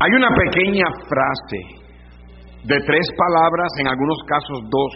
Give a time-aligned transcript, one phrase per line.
[0.00, 1.78] Hay una pequeña frase
[2.62, 4.92] de tres palabras, en algunos casos dos,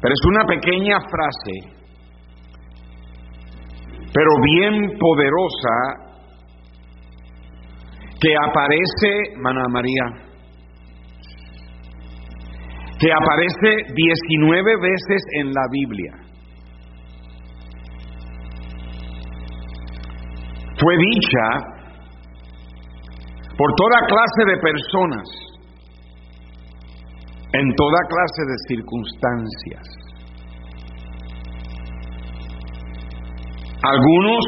[0.00, 1.82] pero es una pequeña frase,
[4.12, 6.02] pero bien poderosa,
[8.20, 10.04] que aparece, Mana María,
[12.98, 16.12] que aparece 19 veces en la Biblia.
[20.80, 21.81] Fue dicha
[23.62, 25.28] por toda clase de personas,
[27.52, 29.86] en toda clase de circunstancias.
[33.84, 34.44] Algunos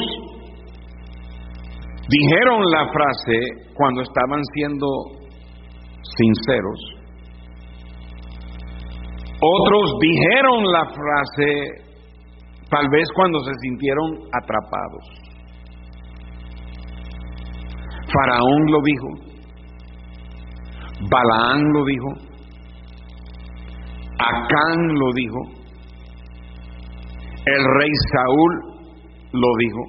[2.09, 3.39] dijeron la frase
[3.75, 4.87] cuando estaban siendo
[6.17, 6.81] sinceros.
[9.41, 11.85] Otros dijeron la frase
[12.69, 15.34] tal vez cuando se sintieron atrapados.
[18.15, 19.09] Faraón lo dijo,
[21.11, 22.09] Balaán lo dijo,
[24.19, 25.41] Acán lo dijo,
[27.47, 28.53] el rey Saúl
[29.33, 29.83] lo dijo,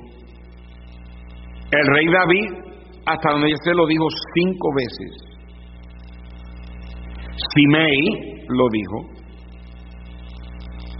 [1.71, 2.65] el rey David,
[3.05, 5.25] hasta donde ya se lo dijo cinco veces,
[7.53, 8.97] Simei lo dijo,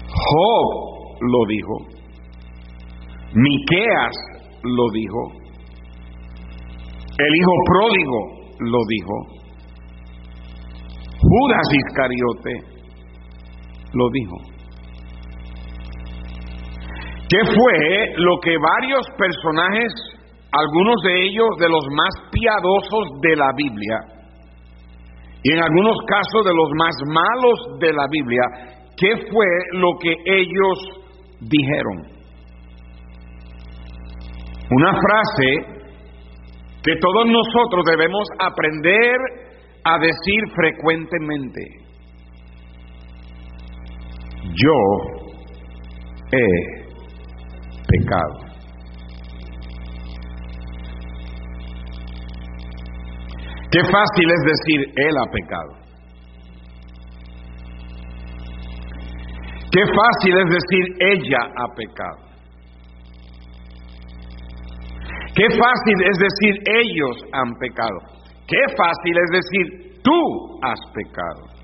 [0.08, 1.96] Job lo dijo,
[3.34, 4.16] Miqueas
[4.64, 5.45] lo dijo,
[7.18, 8.20] el hijo pródigo
[8.60, 9.36] lo dijo.
[11.20, 12.76] Judas Iscariote
[13.94, 14.38] lo dijo.
[17.30, 19.92] ¿Qué fue lo que varios personajes,
[20.52, 23.98] algunos de ellos de los más piadosos de la Biblia,
[25.42, 28.44] y en algunos casos de los más malos de la Biblia,
[28.98, 30.78] qué fue lo que ellos
[31.42, 32.16] dijeron?
[34.72, 35.75] Una frase
[36.86, 39.16] que todos nosotros debemos aprender
[39.84, 41.62] a decir frecuentemente.
[44.44, 44.80] Yo
[46.32, 46.86] he
[47.88, 48.46] pecado.
[53.72, 55.86] Qué fácil es decir, Él ha pecado.
[59.76, 62.25] Qué fácil es decir, ella ha pecado.
[65.36, 68.00] Qué fácil es decir ellos han pecado.
[68.48, 71.56] Qué fácil es decir tú has pecado.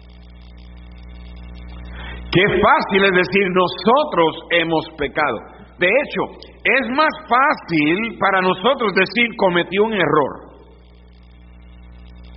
[2.34, 5.38] Qué fácil es decir nosotros hemos pecado.
[5.80, 10.52] De hecho, es más fácil para nosotros decir cometí un error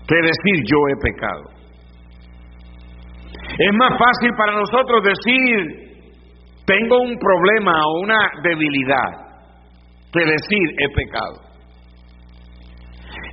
[0.07, 1.43] que decir yo he pecado.
[3.59, 5.85] Es más fácil para nosotros decir
[6.65, 9.24] tengo un problema o una debilidad
[10.15, 11.41] que decir he pecado.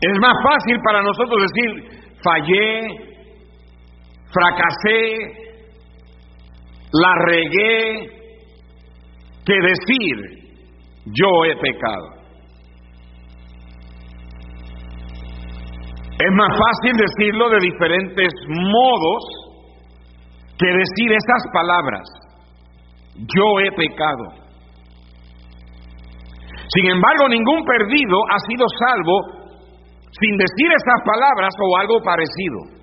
[0.01, 2.81] Es más fácil para nosotros decir fallé,
[4.31, 5.41] fracasé,
[6.91, 8.21] la regué,
[9.45, 10.41] que decir
[11.05, 12.21] yo he pecado.
[16.19, 19.23] Es más fácil decirlo de diferentes modos
[20.57, 22.03] que decir esas palabras.
[23.15, 24.40] Yo he pecado.
[26.73, 29.41] Sin embargo, ningún perdido ha sido salvo
[30.11, 32.81] sin decir esas palabras o algo parecido.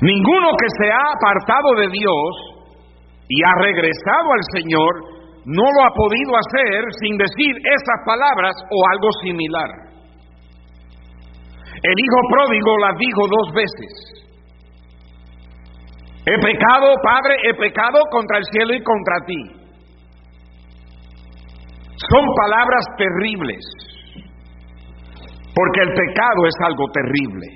[0.00, 2.30] Ninguno que se ha apartado de Dios
[3.28, 4.92] y ha regresado al Señor
[5.46, 9.70] no lo ha podido hacer sin decir esas palabras o algo similar.
[11.82, 13.92] El hijo pródigo las dijo dos veces.
[16.24, 19.63] He pecado, Padre, he pecado contra el cielo y contra ti.
[22.10, 23.64] Son palabras terribles,
[25.54, 27.46] porque el pecado es algo terrible.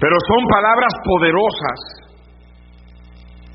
[0.00, 1.80] Pero son palabras poderosas,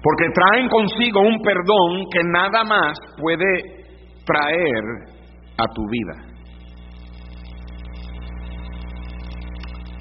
[0.03, 3.45] porque traen consigo un perdón que nada más puede
[4.25, 4.83] traer
[5.57, 6.33] a tu vida.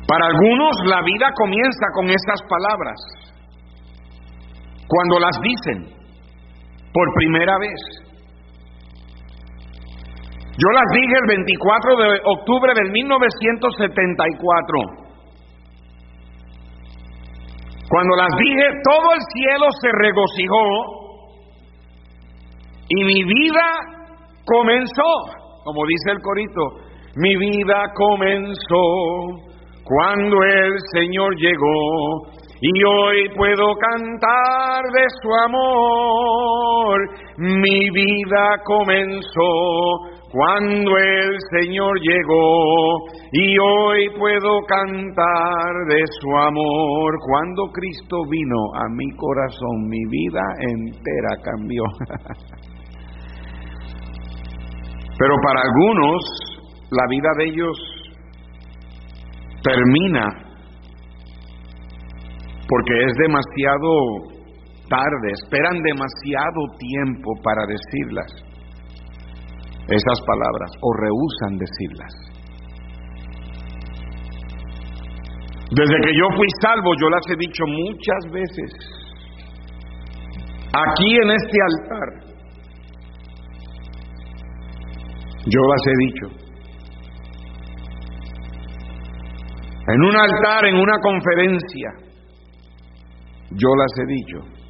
[0.08, 2.98] Para algunos la vida comienza con estas palabras,
[4.88, 6.02] cuando las dicen
[6.92, 8.01] por primera vez.
[10.58, 14.78] Yo las dije el 24 de octubre del 1974.
[17.88, 21.00] Cuando las dije, todo el cielo se regocijó
[22.88, 23.64] y mi vida
[24.44, 25.10] comenzó,
[25.64, 26.82] como dice el corito,
[27.16, 28.82] mi vida comenzó
[29.84, 32.28] cuando el Señor llegó
[32.60, 37.00] y hoy puedo cantar de su amor.
[37.38, 47.18] Mi vida comenzó cuando el Señor llegó y hoy puedo cantar de su amor.
[47.28, 51.84] Cuando Cristo vino a mi corazón, mi vida entera cambió.
[55.18, 56.22] Pero para algunos,
[56.90, 57.78] la vida de ellos
[59.62, 60.26] termina
[62.66, 64.32] porque es demasiado
[64.88, 68.51] tarde, esperan demasiado tiempo para decirlas
[69.88, 72.32] esas palabras o rehusan decirlas.
[75.74, 78.70] Desde que yo fui salvo, yo las he dicho muchas veces.
[80.74, 82.08] Aquí en este altar,
[85.46, 86.42] yo las he dicho.
[89.88, 91.90] En un altar, en una conferencia,
[93.50, 94.61] yo las he dicho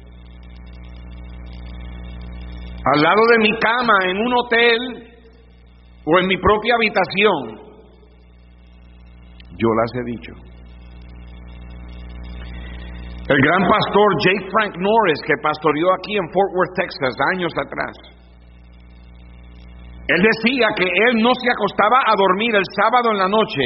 [2.85, 4.79] al lado de mi cama en un hotel
[6.05, 7.63] o en mi propia habitación.
[9.55, 10.33] Yo las he dicho.
[13.29, 14.49] El gran pastor J.
[14.51, 17.95] Frank Norris, que pastoreó aquí en Fort Worth, Texas, años atrás,
[20.07, 23.63] él decía que él no se acostaba a dormir el sábado en la noche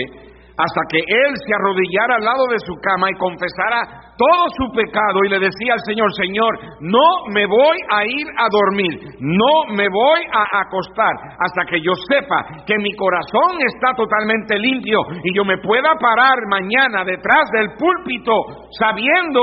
[0.57, 5.21] hasta que él se arrodillara al lado de su cama y confesara todo su pecado
[5.23, 6.51] y le decía al Señor, Señor,
[6.81, 11.93] no me voy a ir a dormir, no me voy a acostar hasta que yo
[12.09, 17.77] sepa que mi corazón está totalmente limpio y yo me pueda parar mañana detrás del
[17.77, 18.33] púlpito
[18.79, 19.41] sabiendo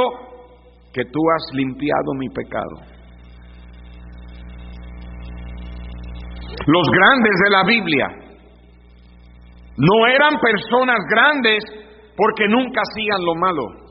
[0.92, 2.94] que tú has limpiado mi pecado.
[6.66, 8.23] Los grandes de la Biblia
[9.76, 11.64] no eran personas grandes
[12.16, 13.84] porque nunca hacían lo malo.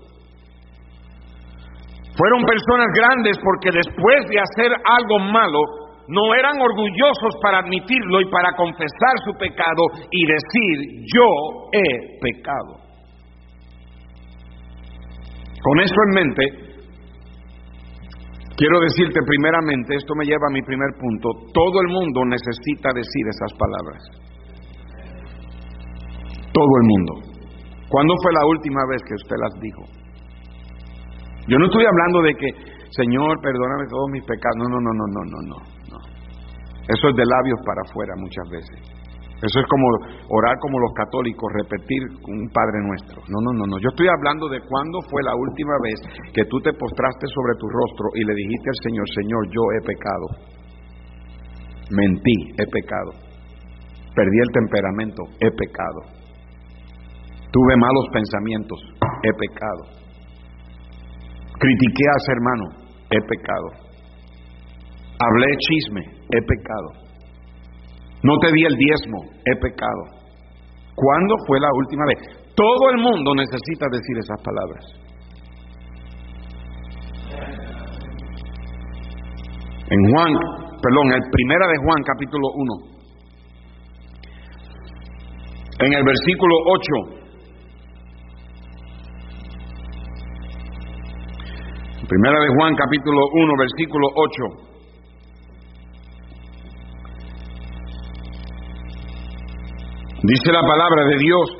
[2.15, 5.59] Fueron personas grandes porque después de hacer algo malo,
[6.07, 11.27] no eran orgullosos para admitirlo y para confesar su pecado y decir, yo
[11.71, 12.83] he pecado.
[15.63, 16.43] Con eso en mente,
[18.57, 23.27] quiero decirte primeramente, esto me lleva a mi primer punto, todo el mundo necesita decir
[23.29, 24.32] esas palabras.
[26.53, 27.13] Todo el mundo.
[27.89, 29.83] ¿Cuándo fue la última vez que usted las dijo?
[31.47, 32.49] Yo no estoy hablando de que,
[32.89, 34.57] Señor, perdóname todos mis pecados.
[34.57, 35.97] No, no, no, no, no, no, no.
[36.87, 39.03] Eso es de labios para afuera muchas veces.
[39.43, 39.87] Eso es como
[40.29, 41.99] orar como los católicos, repetir
[42.31, 43.19] un Padre Nuestro.
[43.27, 43.75] No, no, no, no.
[43.79, 45.99] Yo estoy hablando de cuándo fue la última vez
[46.31, 49.81] que tú te postraste sobre tu rostro y le dijiste al Señor, Señor, yo he
[49.83, 50.27] pecado.
[51.91, 53.11] Mentí, he pecado.
[54.15, 56.22] Perdí el temperamento, he pecado.
[57.53, 58.79] Tuve malos pensamientos,
[59.21, 59.83] he pecado.
[61.59, 62.65] Critiqué a ese hermano,
[63.11, 63.67] he pecado.
[65.21, 66.89] Hablé chisme, he pecado.
[68.23, 70.03] No te di el diezmo, he pecado.
[70.95, 72.17] ¿Cuándo fue la última vez?
[72.55, 74.83] Todo el mundo necesita decir esas palabras.
[79.91, 80.33] En Juan,
[80.81, 82.93] perdón, el primera de Juan capítulo 1.
[85.85, 86.55] En el versículo
[87.13, 87.22] 8
[92.13, 94.29] Primera de Juan capítulo 1 versículo 8.
[100.21, 101.57] Dice la palabra de Dios,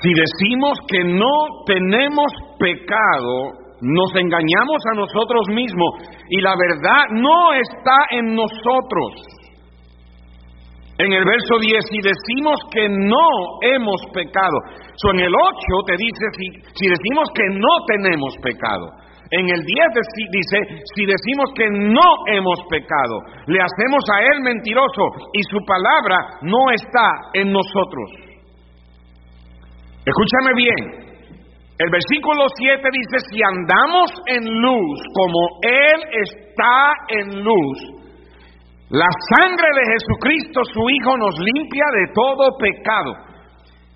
[0.00, 7.52] si decimos que no tenemos pecado, nos engañamos a nosotros mismos y la verdad no
[7.52, 9.12] está en nosotros.
[10.96, 13.28] En el verso 10, si decimos que no
[13.60, 14.56] hemos pecado,
[14.96, 15.36] so en el 8
[15.88, 18.88] te dice, si, si decimos que no tenemos pecado,
[19.32, 19.66] en el 10
[20.30, 26.38] dice, si decimos que no hemos pecado, le hacemos a Él mentiroso y su palabra
[26.42, 28.10] no está en nosotros.
[30.04, 31.02] Escúchame bien.
[31.78, 38.02] El versículo 7 dice, si andamos en luz como Él está en luz,
[38.90, 43.14] la sangre de Jesucristo, su Hijo, nos limpia de todo pecado.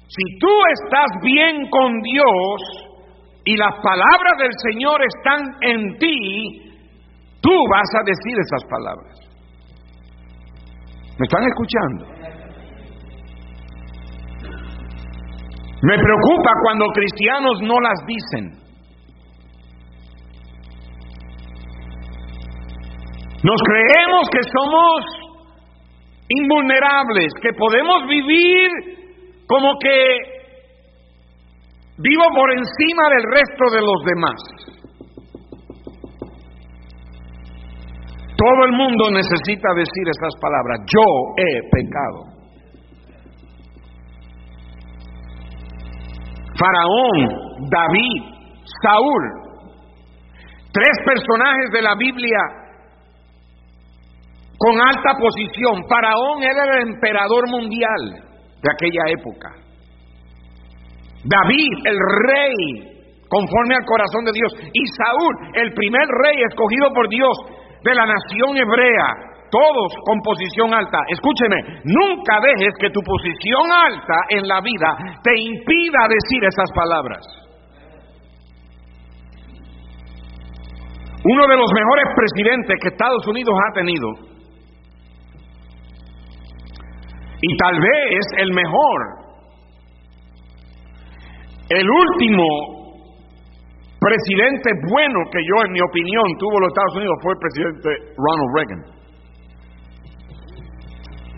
[0.08, 0.48] Si tú
[0.80, 2.85] estás bien con Dios,
[3.46, 6.72] y las palabras del Señor están en ti,
[7.40, 9.14] tú vas a decir esas palabras.
[11.16, 12.06] ¿Me están escuchando?
[15.82, 18.66] Me preocupa cuando cristianos no las dicen.
[23.44, 25.04] Nos creemos que somos
[26.28, 28.70] invulnerables, que podemos vivir
[29.46, 30.35] como que
[31.98, 34.76] Vivo por encima del resto de los demás.
[38.36, 40.80] Todo el mundo necesita decir esas palabras.
[40.92, 41.02] Yo
[41.38, 42.36] he pecado.
[46.58, 47.28] Faraón,
[47.70, 48.22] David,
[48.82, 49.24] Saúl.
[50.72, 52.38] Tres personajes de la Biblia
[54.58, 55.82] con alta posición.
[55.88, 58.22] Faraón era el emperador mundial
[58.60, 59.65] de aquella época.
[61.26, 62.54] David, el rey,
[63.28, 67.36] conforme al corazón de Dios, y Saúl, el primer rey escogido por Dios
[67.82, 70.98] de la nación hebrea, todos con posición alta.
[71.08, 77.22] Escúcheme, nunca dejes que tu posición alta en la vida te impida decir esas palabras.
[81.24, 84.08] Uno de los mejores presidentes que Estados Unidos ha tenido,
[87.42, 89.25] y tal vez el mejor,
[91.68, 92.44] el último
[93.98, 98.50] presidente bueno que yo, en mi opinión, tuvo los Estados Unidos fue el presidente Ronald
[98.54, 98.82] Reagan.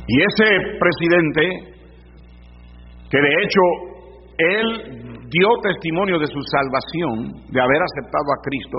[0.08, 0.48] Y ese
[0.80, 1.42] presidente,
[3.10, 3.62] que de hecho
[4.38, 8.76] él dio testimonio de su salvación, de haber aceptado a Cristo.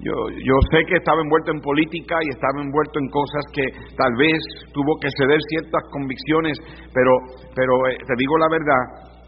[0.00, 0.12] yo,
[0.44, 3.64] yo sé que estaba envuelto en política y estaba envuelto en cosas que
[3.96, 4.38] tal vez
[4.72, 6.58] tuvo que ceder ciertas convicciones,
[6.92, 7.12] pero,
[7.54, 8.82] pero eh, te digo la verdad,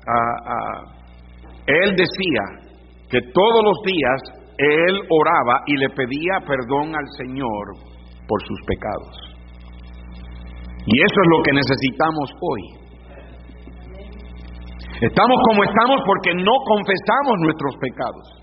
[0.04, 0.96] a,
[1.66, 2.44] él decía
[3.10, 4.20] que todos los días
[4.58, 7.74] él oraba y le pedía perdón al Señor
[8.26, 9.36] por sus pecados.
[10.86, 12.62] Y eso es lo que necesitamos hoy.
[15.02, 18.36] Estamos como estamos porque no confesamos nuestros pecados.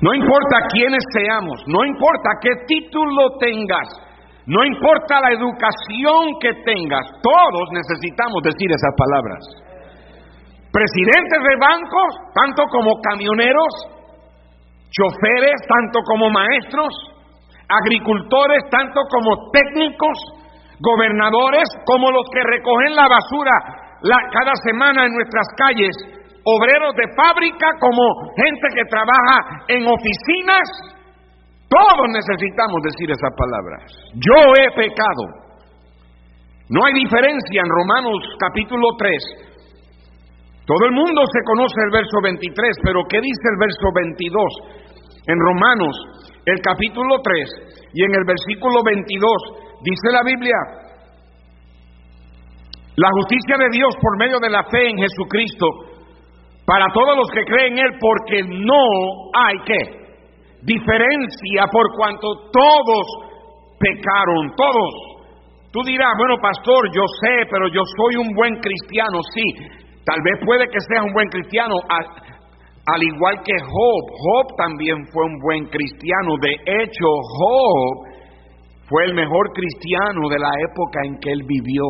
[0.00, 3.86] No importa quiénes seamos, no importa qué título tengas,
[4.46, 9.71] no importa la educación que tengas, todos necesitamos decir esas palabras
[10.72, 13.72] presidentes de bancos, tanto como camioneros,
[14.88, 16.88] choferes, tanto como maestros,
[17.68, 20.16] agricultores, tanto como técnicos,
[20.80, 23.52] gobernadores, como los que recogen la basura
[24.02, 25.94] cada semana en nuestras calles,
[26.44, 28.02] obreros de fábrica, como
[28.34, 30.66] gente que trabaja en oficinas.
[31.68, 33.84] Todos necesitamos decir esas palabras.
[34.12, 35.24] Yo he pecado.
[36.68, 39.51] No hay diferencia en Romanos capítulo 3
[40.66, 44.92] todo el mundo se conoce el verso 23, pero ¿qué dice el verso 22?
[45.26, 45.94] En Romanos,
[46.46, 50.58] el capítulo 3 y en el versículo 22, dice la Biblia,
[52.96, 55.66] la justicia de Dios por medio de la fe en Jesucristo
[56.64, 58.84] para todos los que creen en Él, porque no
[59.34, 60.02] hay que
[60.62, 63.06] diferencia por cuanto todos
[63.78, 64.92] pecaron, todos.
[65.72, 69.42] Tú dirás, bueno, pastor, yo sé, pero yo soy un buen cristiano, sí,
[70.04, 74.02] Tal vez puede que sea un buen cristiano, al, igual que Job.
[74.10, 76.34] Job también fue un buen cristiano.
[76.42, 77.06] De hecho,
[77.38, 78.12] Job
[78.88, 81.84] fue el mejor cristiano de la época en que él vivió.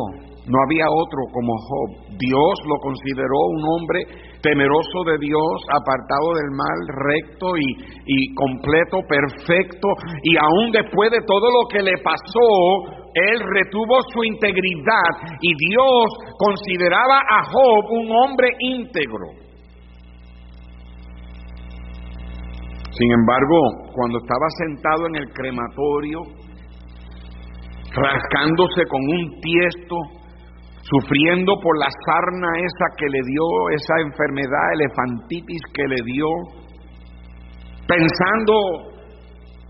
[0.45, 2.17] No había otro como Job.
[2.19, 3.99] Dios lo consideró un hombre
[4.41, 6.79] temeroso de Dios, apartado del mal,
[7.09, 7.69] recto y,
[8.05, 9.87] y completo, perfecto.
[10.21, 16.35] Y aún después de todo lo que le pasó, él retuvo su integridad y Dios
[16.37, 19.43] consideraba a Job un hombre íntegro.
[22.91, 26.19] Sin embargo, cuando estaba sentado en el crematorio,
[27.91, 29.95] rascándose con un tiesto,
[30.81, 36.27] sufriendo por la sarna esa que le dio, esa enfermedad elefantitis que le dio,
[37.87, 38.92] pensando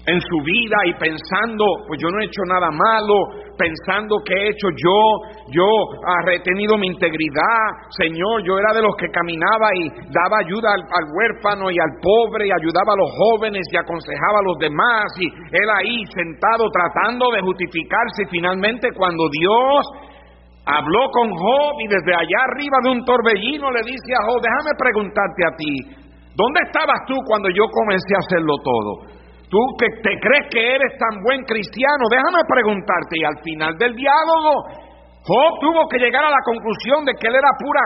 [0.05, 3.15] en su vida y pensando, pues yo no he hecho nada malo,
[3.55, 4.99] pensando que he hecho yo,
[5.47, 10.75] yo he retenido mi integridad, Señor, yo era de los que caminaba y daba ayuda
[10.75, 14.57] al, al, huérfano y al pobre y ayudaba a los jóvenes y aconsejaba a los
[14.59, 19.87] demás y él ahí sentado tratando de justificarse y finalmente cuando Dios
[20.65, 24.71] habló con Job y desde allá arriba de un torbellino le dice a Job, déjame
[24.75, 25.73] preguntarte a ti,
[26.35, 29.22] ¿dónde estabas tú cuando yo comencé a hacerlo todo?
[29.53, 33.93] Tú que te crees que eres tan buen cristiano, déjame preguntarte, y al final del
[33.93, 34.65] diálogo,
[35.21, 37.81] Job tuvo que llegar a la conclusión de que él era pura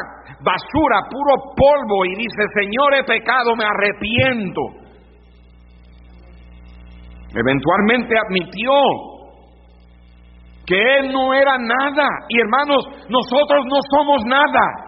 [0.47, 4.62] basura, puro polvo, y dice, Señor, he pecado, me arrepiento.
[7.36, 8.71] Eventualmente admitió
[10.65, 14.87] que él no era nada, y hermanos, nosotros no somos nada.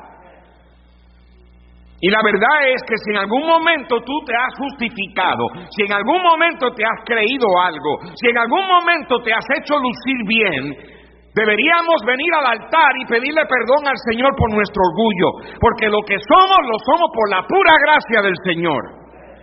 [2.01, 5.93] Y la verdad es que si en algún momento tú te has justificado, si en
[5.93, 10.99] algún momento te has creído algo, si en algún momento te has hecho lucir bien,
[11.29, 16.17] Deberíamos venir al altar y pedirle perdón al Señor por nuestro orgullo, porque lo que
[16.25, 18.81] somos lo somos por la pura gracia del Señor.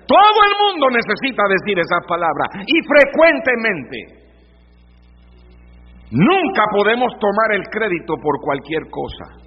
[0.07, 3.99] Todo el mundo necesita decir esas palabras y frecuentemente.
[6.11, 9.46] Nunca podemos tomar el crédito por cualquier cosa.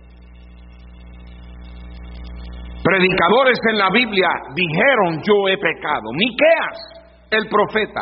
[2.90, 6.10] Predicadores en la Biblia dijeron yo he pecado.
[6.16, 6.78] Miqueas,
[7.30, 8.02] el profeta,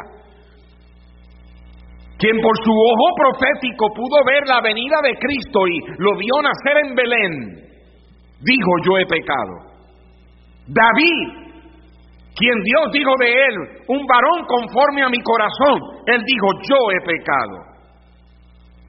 [2.17, 6.85] quien por su ojo profético pudo ver la venida de Cristo y lo vio nacer
[6.85, 7.33] en Belén,
[8.39, 9.75] dijo yo he pecado.
[10.67, 11.51] David,
[12.37, 13.55] quien Dios dijo de él,
[13.89, 17.66] un varón conforme a mi corazón, él dijo yo he pecado.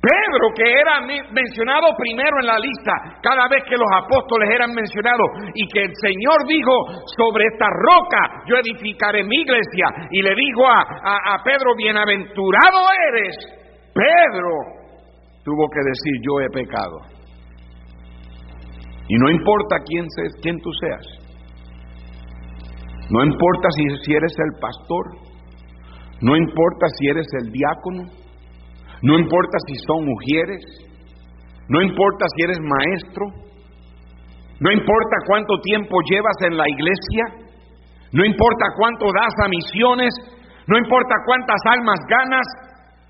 [0.00, 1.00] Pedro, que era
[1.32, 5.92] mencionado primero en la lista cada vez que los apóstoles eran mencionados y que el
[6.00, 6.72] Señor dijo,
[7.18, 12.78] sobre esta roca yo edificaré mi iglesia y le dijo a, a Pedro, bienaventurado
[13.10, 13.34] eres,
[13.92, 14.78] Pedro
[15.42, 17.18] tuvo que decir, yo he pecado.
[19.08, 20.06] Y no importa quién,
[20.42, 21.28] quién tú seas,
[23.10, 23.68] no importa
[24.04, 25.06] si eres el pastor,
[26.20, 28.27] no importa si eres el diácono,
[29.02, 30.62] no importa si son mujeres,
[31.68, 33.26] no importa si eres maestro,
[34.60, 37.48] no importa cuánto tiempo llevas en la iglesia,
[38.12, 40.14] no importa cuánto das a misiones,
[40.66, 42.46] no importa cuántas almas ganas,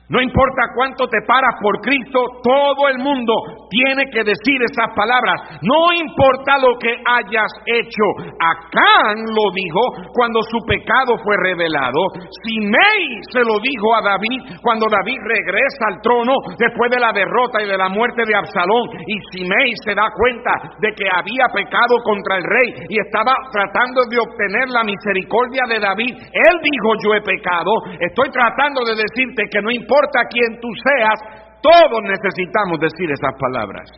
[0.09, 3.35] no importa cuánto te paras por Cristo, todo el mundo
[3.69, 5.61] tiene que decir esas palabras.
[5.61, 8.07] No importa lo que hayas hecho.
[8.41, 12.01] Acán lo dijo cuando su pecado fue revelado.
[12.41, 17.61] Simei se lo dijo a David cuando David regresa al trono después de la derrota
[17.61, 18.89] y de la muerte de Absalón.
[19.05, 24.09] Y Simei se da cuenta de que había pecado contra el rey y estaba tratando
[24.09, 26.17] de obtener la misericordia de David.
[26.17, 27.77] Él dijo yo he pecado.
[28.01, 31.19] Estoy tratando de decirte que no importa importa quién tú seas,
[31.63, 33.91] todos necesitamos decir esas palabras.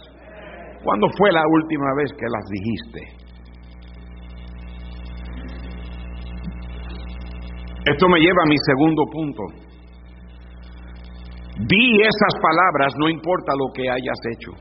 [0.82, 3.00] ¿Cuándo fue la última vez que las dijiste?
[7.86, 9.42] Esto me lleva a mi segundo punto.
[11.66, 14.52] Di esas palabras, no importa lo que hayas hecho.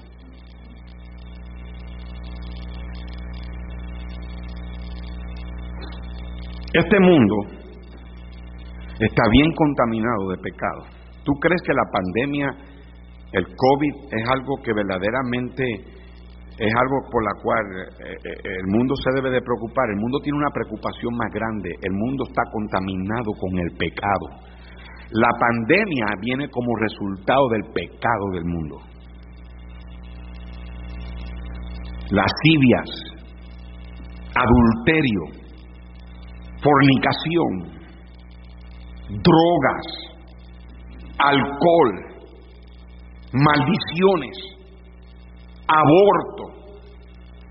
[6.74, 7.36] Este mundo
[9.00, 10.99] está bien contaminado de pecado.
[11.30, 12.48] ¿Tú crees que la pandemia,
[13.34, 15.64] el COVID, es algo que verdaderamente
[16.58, 17.62] es algo por la cual
[18.02, 19.92] eh, eh, el mundo se debe de preocupar?
[19.92, 21.70] El mundo tiene una preocupación más grande.
[21.84, 24.26] El mundo está contaminado con el pecado.
[25.12, 28.78] La pandemia viene como resultado del pecado del mundo.
[32.10, 32.90] Lascivias,
[34.34, 35.22] adulterio,
[36.58, 37.86] fornicación,
[39.22, 40.09] drogas,
[41.20, 41.92] alcohol,
[43.34, 44.38] maldiciones,
[45.68, 46.44] aborto,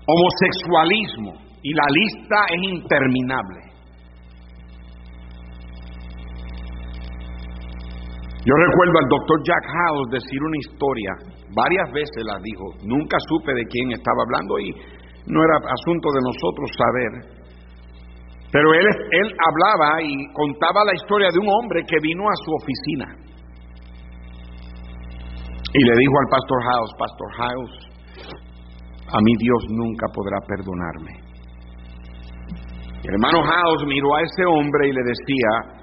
[0.05, 3.59] homosexualismo, y la lista es interminable.
[8.45, 11.11] Yo recuerdo al doctor Jack House decir una historia,
[11.53, 14.71] varias veces la dijo, nunca supe de quién estaba hablando y
[15.27, 17.39] no era asunto de nosotros saber,
[18.51, 22.51] pero él, él hablaba y contaba la historia de un hombre que vino a su
[22.55, 23.28] oficina
[25.73, 27.75] y le dijo al pastor House, Pastor House,
[29.07, 31.13] a mí Dios nunca podrá perdonarme.
[33.03, 35.79] El hermano House miró a ese hombre y le decía,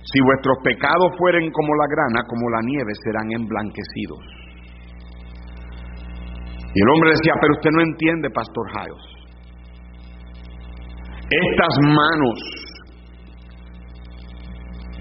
[0.00, 4.24] si vuestros pecados fueren como la grana, como la nieve, serán emblanquecidos.
[6.74, 9.14] Y el hombre decía, pero usted no entiende, Pastor House.
[11.30, 12.63] Estas manos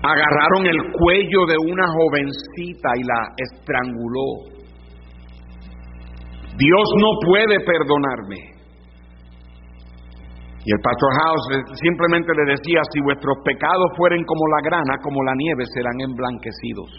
[0.04, 4.52] agarraron el cuello de una jovencita y la estranguló.
[6.58, 8.54] Dios no puede perdonarme.
[10.66, 15.24] Y el pastor House simplemente le decía, si vuestros pecados fueren como la grana, como
[15.24, 16.92] la nieve, serán emblanquecidos.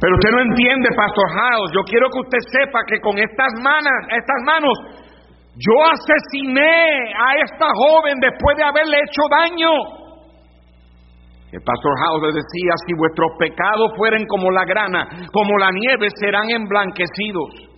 [0.00, 3.92] Pero usted no entiende, pastor House, yo quiero que usted sepa que con estas manos,
[4.12, 5.03] estas manos
[5.56, 9.70] yo asesiné a esta joven después de haberle hecho daño.
[11.52, 16.08] El pastor House le decía, si vuestros pecados fueren como la grana, como la nieve,
[16.18, 17.70] serán emblanquecidos.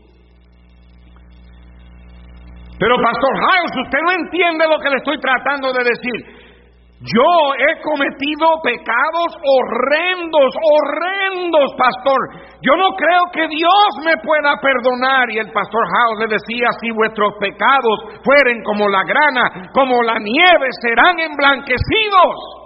[2.78, 6.35] Pero pastor House, usted no entiende lo que le estoy tratando de decir.
[6.96, 7.28] Yo
[7.60, 12.20] he cometido pecados horrendos, horrendos, pastor.
[12.62, 15.28] Yo no creo que Dios me pueda perdonar.
[15.30, 20.16] Y el pastor House le decía, si vuestros pecados fueren como la grana, como la
[20.18, 22.64] nieve, serán emblanquecidos.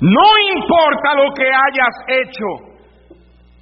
[0.00, 2.46] No importa lo que hayas hecho.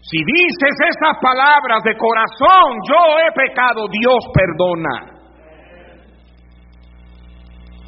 [0.02, 5.15] Si dices esas palabras de corazón, yo he pecado, Dios perdona.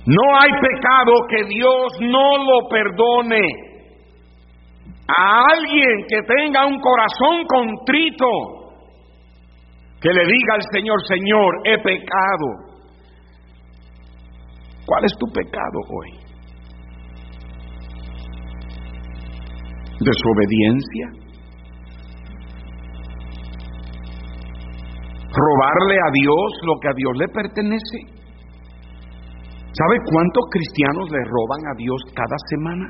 [0.09, 3.43] No hay pecado que Dios no lo perdone.
[5.07, 8.27] A alguien que tenga un corazón contrito,
[10.01, 12.47] que le diga al Señor, Señor, he pecado.
[14.87, 16.11] ¿Cuál es tu pecado hoy?
[20.01, 21.07] ¿Desobediencia?
[25.31, 28.18] ¿Robarle a Dios lo que a Dios le pertenece?
[29.79, 32.87] ¿Sabe cuántos cristianos le roban a Dios cada semana?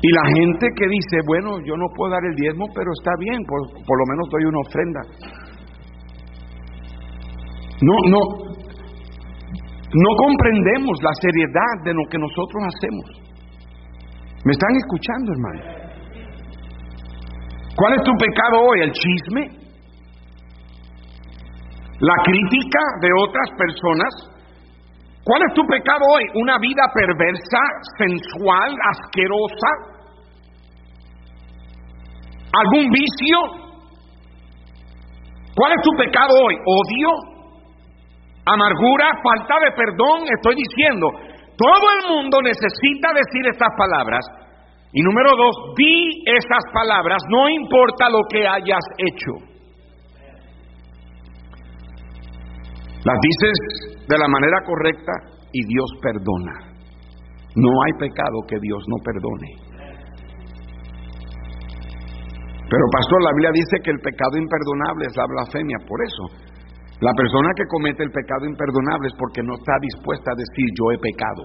[0.00, 3.44] Y la gente que dice, bueno, yo no puedo dar el diezmo, pero está bien,
[3.44, 5.00] por, por lo menos doy una ofrenda.
[7.82, 8.20] No, no,
[9.92, 13.04] no comprendemos la seriedad de lo que nosotros hacemos.
[14.44, 15.62] ¿Me están escuchando, hermano?
[17.76, 18.80] ¿Cuál es tu pecado hoy?
[18.80, 19.63] ¿El chisme?
[22.00, 24.12] La crítica de otras personas.
[25.24, 26.24] ¿Cuál es tu pecado hoy?
[26.34, 27.60] ¿Una vida perversa,
[27.98, 29.70] sensual, asquerosa?
[32.52, 33.38] ¿Algún vicio?
[35.56, 36.54] ¿Cuál es tu pecado hoy?
[36.54, 37.10] ¿Odio?
[38.44, 39.06] ¿Amargura?
[39.22, 40.26] ¿Falta de perdón?
[40.36, 41.06] Estoy diciendo,
[41.56, 44.24] todo el mundo necesita decir estas palabras.
[44.92, 49.53] Y número dos, di estas palabras, no importa lo que hayas hecho.
[53.04, 53.56] Las dices
[54.08, 55.12] de la manera correcta
[55.52, 56.74] y Dios perdona.
[57.54, 59.74] No hay pecado que Dios no perdone.
[62.64, 65.78] Pero pastor, la Biblia dice que el pecado imperdonable es la blasfemia.
[65.86, 66.24] Por eso,
[67.00, 70.90] la persona que comete el pecado imperdonable es porque no está dispuesta a decir yo
[70.90, 71.44] he pecado.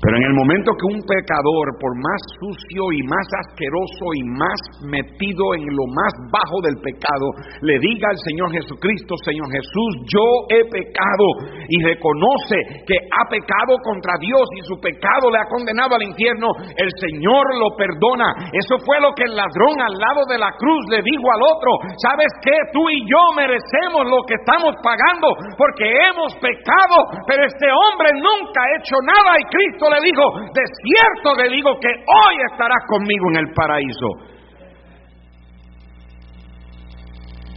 [0.00, 4.60] Pero en el momento que un pecador, por más sucio y más asqueroso y más
[4.88, 10.24] metido en lo más bajo del pecado, le diga al Señor Jesucristo, Señor Jesús, yo
[10.48, 15.92] he pecado y reconoce que ha pecado contra Dios y su pecado le ha condenado
[15.92, 16.48] al infierno,
[16.80, 18.48] el Señor lo perdona.
[18.56, 21.76] Eso fue lo que el ladrón al lado de la cruz le dijo al otro,
[22.00, 22.56] ¿sabes qué?
[22.72, 25.28] Tú y yo merecemos lo que estamos pagando
[25.60, 30.22] porque hemos pecado, pero este hombre nunca ha hecho nada y Cristo le dijo,
[30.54, 34.08] de cierto le digo que hoy estarás conmigo en el paraíso.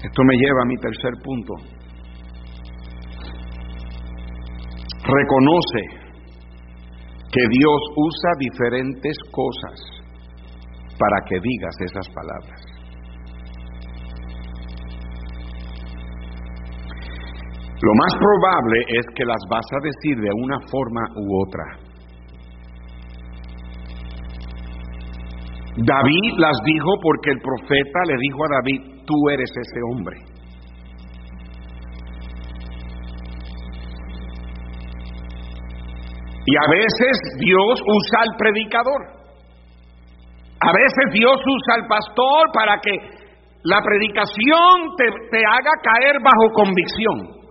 [0.03, 1.53] Esto me lleva a mi tercer punto.
[5.05, 6.03] Reconoce
[7.31, 10.03] que Dios usa diferentes cosas
[10.99, 12.73] para que digas esas palabras.
[17.81, 21.82] Lo más probable es que las vas a decir de una forma u otra.
[25.85, 30.33] David las dijo porque el profeta le dijo a David, tú eres ese hombre.
[36.45, 39.01] Y a veces Dios usa al predicador.
[40.59, 42.91] A veces Dios usa al pastor para que
[43.63, 47.43] la predicación te, haga caer bajo convicción.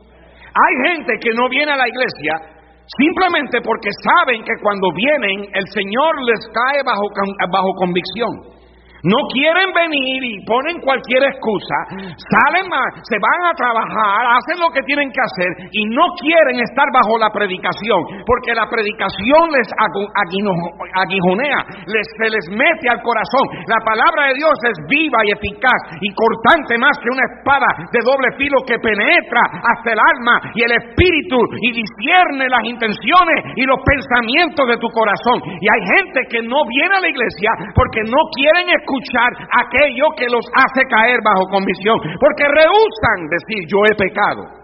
[0.55, 2.51] Hay gente que no viene a la iglesia
[2.98, 7.09] Simplemente porque saben que cuando vienen el Señor les cae bajo,
[7.50, 8.62] bajo convicción.
[9.02, 11.74] No quieren venir y ponen cualquier excusa,
[12.22, 16.62] salen más, se van a trabajar, hacen lo que tienen que hacer y no quieren
[16.62, 23.42] estar bajo la predicación, porque la predicación les aguijonea, les, se les mete al corazón.
[23.66, 28.06] La palabra de Dios es viva y eficaz y cortante más que una espada de
[28.06, 33.66] doble filo que penetra hasta el alma y el espíritu y discierne las intenciones y
[33.66, 35.42] los pensamientos de tu corazón.
[35.58, 40.05] Y hay gente que no viene a la iglesia porque no quieren escuchar escuchar aquello
[40.16, 44.62] que los hace caer bajo convicción, porque rehusan decir yo he pecado.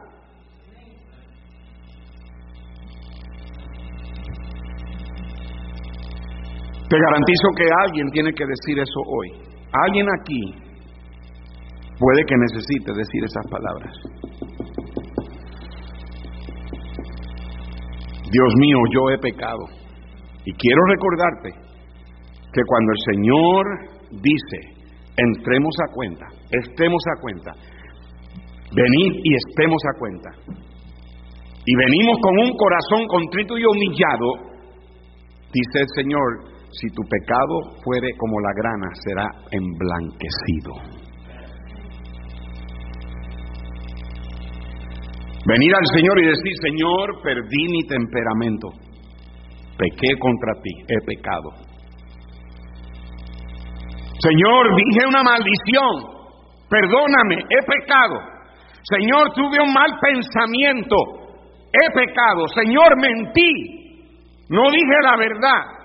[6.88, 9.28] Te garantizo que alguien tiene que decir eso hoy.
[9.86, 10.54] Alguien aquí
[11.98, 13.92] puede que necesite decir esas palabras.
[18.30, 19.64] Dios mío, yo he pecado.
[20.44, 21.50] Y quiero recordarte
[22.52, 24.58] que cuando el Señor dice,
[25.16, 27.52] entremos a cuenta, estemos a cuenta,
[28.74, 30.30] venid y estemos a cuenta.
[31.64, 34.56] Y venimos con un corazón contrito y humillado,
[35.52, 41.08] dice el Señor, si tu pecado fuere como la grana, será emblanquecido.
[45.46, 48.68] Venir al Señor y decir, Señor, perdí mi temperamento.
[49.78, 51.67] pequé contra ti, he pecado.
[54.20, 55.94] Señor, dije una maldición,
[56.68, 58.16] perdóname, he pecado.
[58.82, 60.96] Señor, tuve un mal pensamiento,
[61.72, 62.48] he pecado.
[62.54, 65.78] Señor, mentí, no dije la verdad.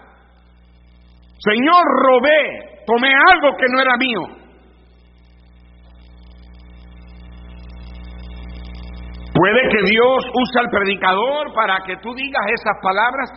[1.38, 4.44] Señor, robé, tomé algo que no era mío.
[9.34, 13.30] Puede que Dios use al predicador para que tú digas esas palabras.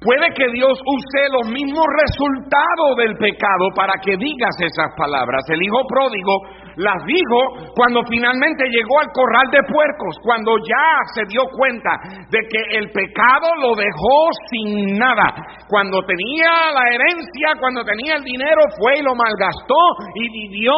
[0.00, 5.42] Puede que Dios use los mismos resultados del pecado para que digas esas palabras.
[5.48, 6.32] El hijo pródigo
[6.78, 11.90] las dijo cuando finalmente llegó al corral de puercos, cuando ya se dio cuenta
[12.30, 15.26] de que el pecado lo dejó sin nada.
[15.68, 19.82] Cuando tenía la herencia, cuando tenía el dinero, fue y lo malgastó
[20.14, 20.74] y vivió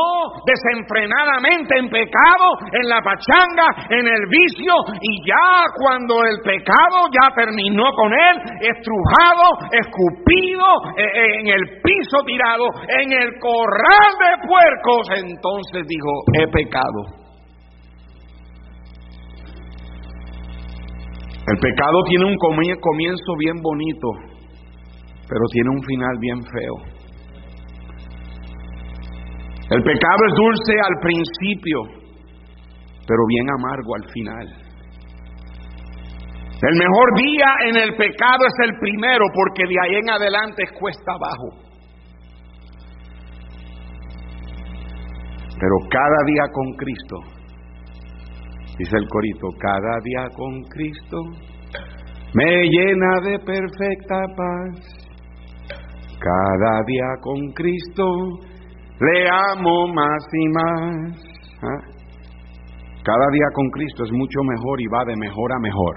[0.48, 7.28] desenfrenadamente en pecado, en la pachanga, en el vicio y ya cuando el pecado ya
[7.34, 10.64] terminó con él, estrujado, escupido,
[10.96, 17.20] eh, eh, en el piso tirado, en el corral de puercos, entonces dijo, he pecado.
[21.50, 24.08] El pecado tiene un comienzo bien bonito,
[25.28, 27.00] pero tiene un final bien feo.
[29.70, 31.78] El pecado es dulce al principio,
[33.06, 34.46] pero bien amargo al final.
[36.62, 40.72] El mejor día en el pecado es el primero, porque de ahí en adelante es
[40.72, 41.69] cuesta abajo.
[45.60, 47.16] Pero cada día con Cristo,
[48.78, 51.18] dice el corito, cada día con Cristo
[52.32, 55.00] me llena de perfecta paz.
[56.18, 58.04] Cada día con Cristo
[59.00, 61.22] le amo más y más.
[61.62, 62.00] ¿Ah?
[63.02, 65.96] Cada día con Cristo es mucho mejor y va de mejor a mejor.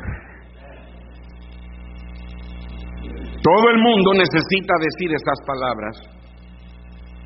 [3.43, 6.12] Todo el mundo necesita decir esas palabras.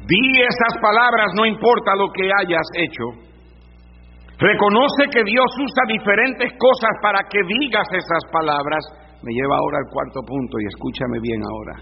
[0.08, 3.28] Di esas palabras, no importa lo que hayas hecho.
[4.39, 8.80] Reconoce que Dios usa diferentes cosas para que digas esas palabras.
[9.22, 11.76] Me lleva ahora al cuarto punto y escúchame bien ahora.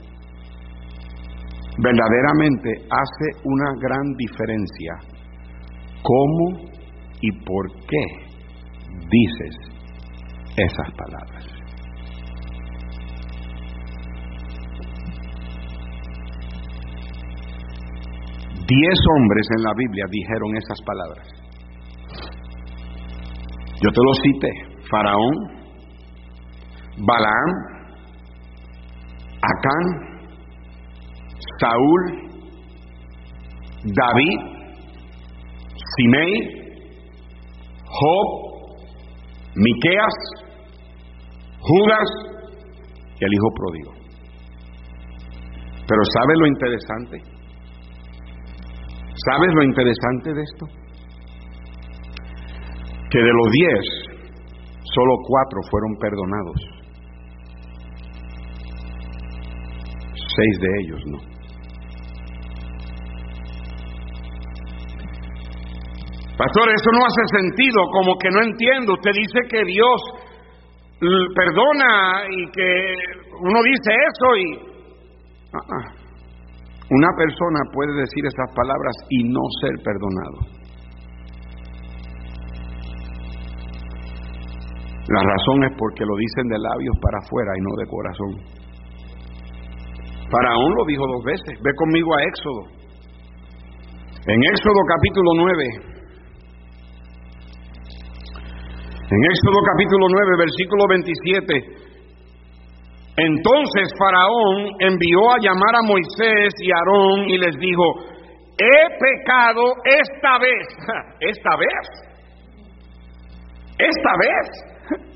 [1.78, 4.94] Verdaderamente hace una gran diferencia
[6.02, 6.72] cómo
[7.20, 8.06] y por qué
[9.10, 9.56] dices
[10.56, 11.55] esas palabras.
[18.68, 21.28] Diez hombres en la Biblia dijeron esas palabras.
[23.82, 24.52] Yo te lo cité.
[24.90, 25.36] Faraón,
[26.98, 27.52] Balaam,
[29.42, 29.86] Acán,
[31.60, 32.26] Saúl,
[33.84, 34.40] David,
[35.96, 36.34] Simei,
[37.86, 38.28] Job,
[39.56, 40.16] Miqueas,
[41.60, 42.10] Judas
[43.20, 43.92] y el hijo pródigo.
[45.88, 47.35] Pero ¿sabe lo interesante?
[49.18, 50.66] ¿Sabes lo interesante de esto?
[53.10, 53.86] Que de los diez,
[54.94, 56.76] solo cuatro fueron perdonados.
[60.36, 61.36] Seis de ellos no.
[66.38, 68.94] Pastor, eso no hace sentido, como que no entiendo.
[68.94, 70.02] Usted dice que Dios
[71.34, 72.96] perdona y que
[73.40, 74.76] uno dice eso y...
[75.54, 75.95] Ah, ah.
[76.90, 80.66] Una persona puede decir esas palabras y no ser perdonado.
[85.10, 88.32] La razón es porque lo dicen de labios para afuera y no de corazón.
[90.30, 91.62] Faraón lo dijo dos veces.
[91.62, 92.62] Ve conmigo a Éxodo.
[94.26, 95.96] En Éxodo capítulo 9.
[99.06, 101.85] En Éxodo capítulo 9, versículo 27.
[103.18, 107.84] Entonces Faraón envió a llamar a Moisés y Aarón y les dijo,
[108.58, 110.68] he pecado esta vez,
[111.22, 111.90] esta vez,
[113.78, 114.50] esta vez.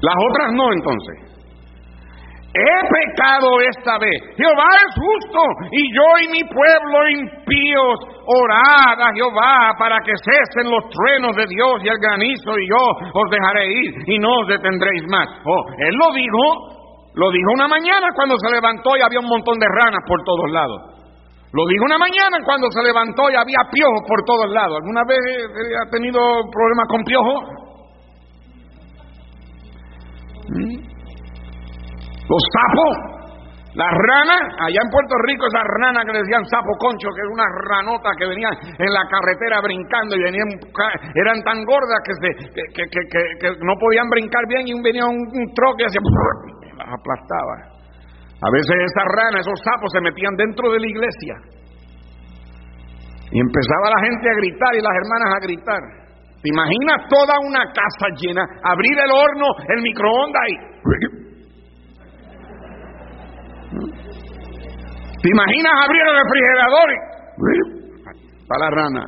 [0.00, 1.33] Las otras no entonces.
[2.54, 4.22] He pecado esta vez.
[4.38, 10.70] Jehová es justo y yo y mi pueblo impíos orad a Jehová para que cesen
[10.70, 14.46] los truenos de Dios y el granizo y yo os dejaré ir y no os
[14.46, 15.26] detendréis más.
[15.44, 19.58] Oh, él lo dijo, lo dijo una mañana cuando se levantó y había un montón
[19.58, 20.94] de ranas por todos lados.
[21.54, 24.78] Lo dijo una mañana cuando se levantó y había piojos por todos lados.
[24.78, 25.18] ¿Alguna vez
[25.82, 26.18] ha tenido
[26.50, 27.53] problemas con piojos?
[32.24, 33.14] Los sapos,
[33.74, 37.30] las ranas, allá en Puerto Rico esas ranas que le decían sapo concho, que es
[37.34, 40.46] una ranota que venían en la carretera brincando y venían,
[41.10, 42.28] eran tan gordas que, se,
[42.70, 45.26] que, que, que, no podían brincar bien y venía un,
[45.58, 46.00] troque y hacía...
[46.78, 47.74] las aplastaba.
[48.46, 51.34] A veces esas ranas, esos sapos se metían dentro de la iglesia.
[53.34, 55.82] Y empezaba la gente a gritar y las hermanas a gritar.
[56.38, 58.46] ¿Te imaginas toda una casa llena?
[58.62, 61.33] Abrir el horno, el microondas y...
[65.24, 66.98] ¿Te imaginas abrir el refrigerador y...
[68.44, 69.02] Para la rana.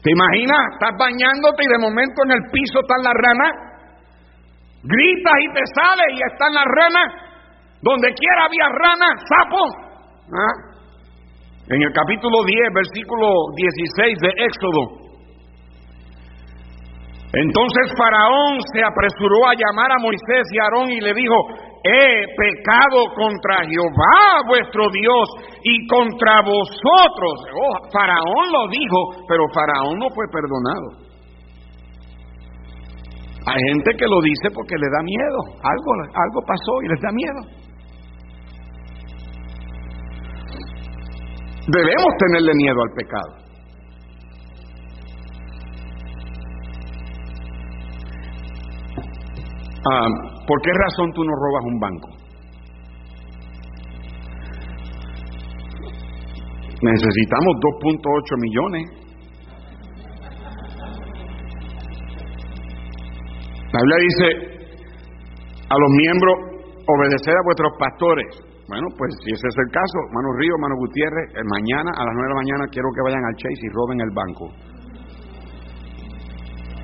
[0.00, 0.72] ¿Te imaginas?
[0.72, 3.52] Estás bañándote y de momento en el piso están las ranas.
[4.88, 7.08] Gritas y te sales y están las ranas.
[7.84, 9.60] Donde quiera había ranas, sapo.
[10.32, 10.56] ¿Ah?
[11.68, 13.28] En el capítulo 10, versículo
[13.60, 14.82] 16 de Éxodo.
[17.36, 21.36] Entonces Faraón se apresuró a llamar a Moisés y a Aarón y le dijo,
[21.82, 25.28] he pecado contra Jehová vuestro Dios
[25.64, 27.34] y contra vosotros.
[27.54, 31.10] Oh, Faraón lo dijo, pero Faraón no fue perdonado.
[33.46, 35.38] Hay gente que lo dice porque le da miedo.
[35.64, 37.60] Algo, algo pasó y les da miedo.
[41.66, 43.49] Debemos tenerle miedo al pecado.
[49.88, 50.06] Ah,
[50.46, 52.08] ¿Por qué razón tú no robas un banco?
[56.82, 58.84] Necesitamos 2.8 millones.
[63.72, 64.26] La Biblia dice
[65.68, 66.34] a los miembros
[66.84, 68.50] obedecer a vuestros pastores.
[68.66, 72.14] Bueno, pues si ese es el caso, Mano Río, Mano Gutiérrez, eh, mañana a las
[72.14, 74.44] 9 de la mañana quiero que vayan al Chase y roben el banco.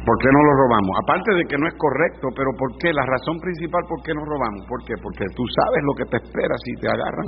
[0.07, 0.95] ¿Por qué no lo robamos?
[1.03, 2.92] Aparte de que no es correcto, pero ¿por qué?
[2.92, 4.64] La razón principal por qué no robamos.
[4.69, 4.95] ¿Por qué?
[5.03, 7.27] Porque tú sabes lo que te espera si te agarran.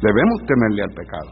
[0.00, 1.30] Debemos temerle al pecado.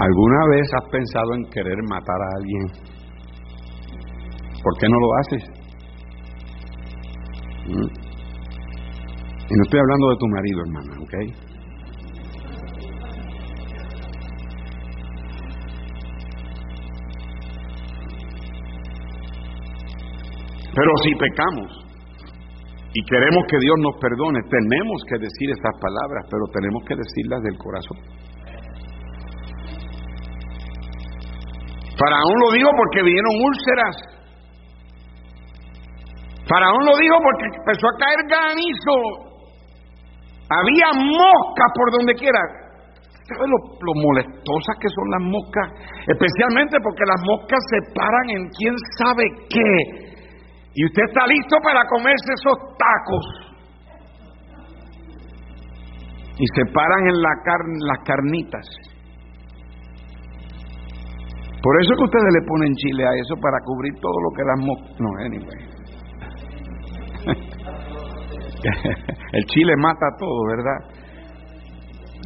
[0.00, 2.72] ¿Alguna vez has pensado en querer matar a alguien?
[4.62, 5.44] ¿Por qué no lo haces?
[7.66, 11.14] Y no estoy hablando de tu marido, hermana, ¿ok?
[20.80, 21.68] Pero si pecamos
[22.94, 27.40] y queremos que Dios nos perdone, tenemos que decir estas palabras, pero tenemos que decirlas
[27.44, 27.98] del corazón.
[32.00, 33.96] Faraón lo dijo porque vinieron úlceras.
[36.48, 38.96] Faraón lo dijo porque empezó a caer granizo.
[40.48, 42.40] Había moscas por donde quiera.
[43.28, 45.66] ¿Sabe lo, lo, molestosas que son las moscas?
[46.08, 50.09] Especialmente porque las moscas se paran en quién sabe qué.
[50.74, 53.24] Y usted está listo para comerse esos tacos.
[56.38, 58.66] Y se paran en la carne, las carnitas.
[61.62, 64.58] Por eso que ustedes le ponen chile a eso para cubrir todo lo que las.
[64.98, 65.70] No, anyway.
[69.32, 70.78] El chile mata todo, ¿verdad?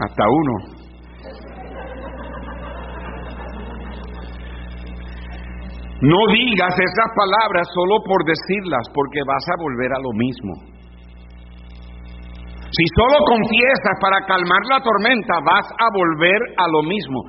[0.00, 0.73] Hasta uno.
[6.04, 10.52] No digas esas palabras solo por decirlas, porque vas a volver a lo mismo.
[12.68, 17.24] Si solo confiesas para calmar la tormenta, vas a volver a lo mismo.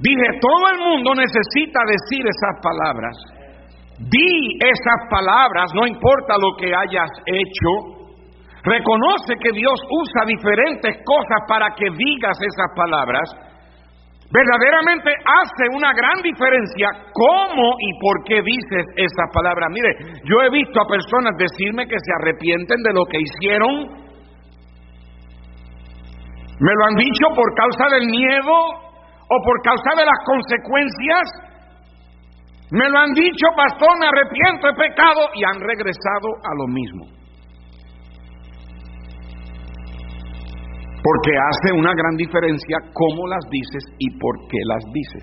[0.00, 3.14] Dije, todo el mundo necesita decir esas palabras.
[4.10, 8.10] Di esas palabras, no importa lo que hayas hecho.
[8.64, 13.45] Reconoce que Dios usa diferentes cosas para que digas esas palabras
[14.30, 19.70] verdaderamente hace una gran diferencia cómo y por qué dices esas palabras.
[19.70, 24.06] Mire, yo he visto a personas decirme que se arrepienten de lo que hicieron.
[26.58, 28.54] Me lo han dicho por causa del miedo
[29.28, 31.24] o por causa de las consecuencias.
[32.70, 37.25] Me lo han dicho, pastor, arrepiento, he pecado y han regresado a lo mismo.
[41.06, 45.22] Porque hace una gran diferencia cómo las dices y por qué las dices.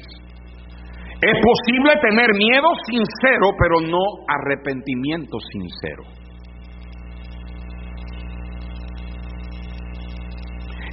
[1.20, 6.04] Es posible tener miedo sincero, pero no arrepentimiento sincero.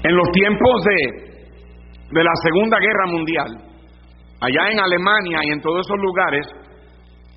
[0.02, 0.98] En los tiempos de,
[2.10, 3.48] de la Segunda Guerra Mundial,
[4.40, 6.46] allá en Alemania y en todos esos lugares,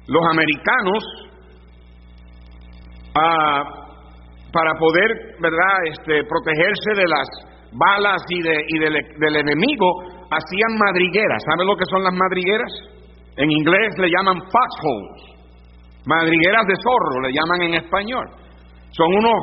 [0.08, 1.04] los americanos,
[3.16, 3.83] ah,
[4.54, 5.10] para poder,
[5.42, 7.28] ¿verdad?, este, protegerse de las
[7.74, 9.90] balas y, de, y del, del enemigo,
[10.30, 11.42] hacían madrigueras.
[11.44, 12.72] ¿Saben lo que son las madrigueras?
[13.36, 15.34] En inglés le llaman foxholes.
[16.06, 18.28] Madrigueras de zorro, le llaman en español.
[18.92, 19.42] Son unos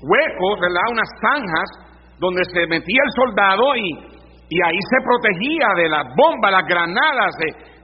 [0.00, 0.82] huecos, ¿verdad?
[0.90, 1.70] Unas zanjas
[2.18, 4.16] donde se metía el soldado y
[4.48, 7.34] y ahí se protegía de las bombas, las granadas,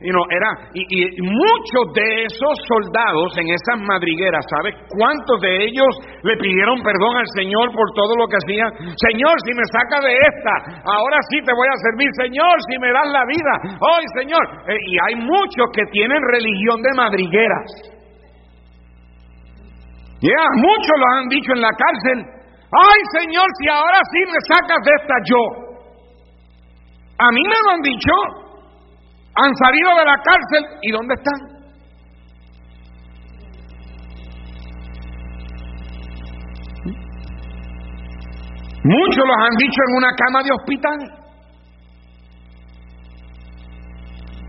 [0.03, 5.93] you era, y, muchos de esos soldados en esas madrigueras, ¿sabes cuántos de ellos
[6.23, 8.71] le pidieron perdón al Señor por todo lo que hacían?
[8.99, 12.91] Señor, si me saca de esta, ahora sí te voy a servir, Señor, si me
[12.93, 14.45] das la vida, hoy Señor.
[14.69, 17.69] Eh, y hay muchos que tienen religión de madrigueras.
[20.23, 22.19] Ya, muchos lo han dicho en la cárcel.
[22.73, 25.43] Ay Señor, si ahora sí me sacas de esta yo.
[27.19, 28.42] A mí me lo han dicho.
[29.35, 31.53] Han salido de la cárcel y ¿dónde están?
[38.85, 41.23] Muchos los han dicho en una cama de hospital.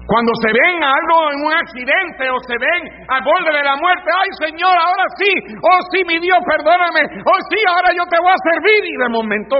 [0.06, 4.10] Cuando se ven algo en un accidente o se ven al borde de la muerte,
[4.12, 5.32] ay Señor, ahora sí,
[5.62, 9.10] oh sí, mi Dios, perdóname, oh sí, ahora yo te voy a servir y de
[9.10, 9.56] momento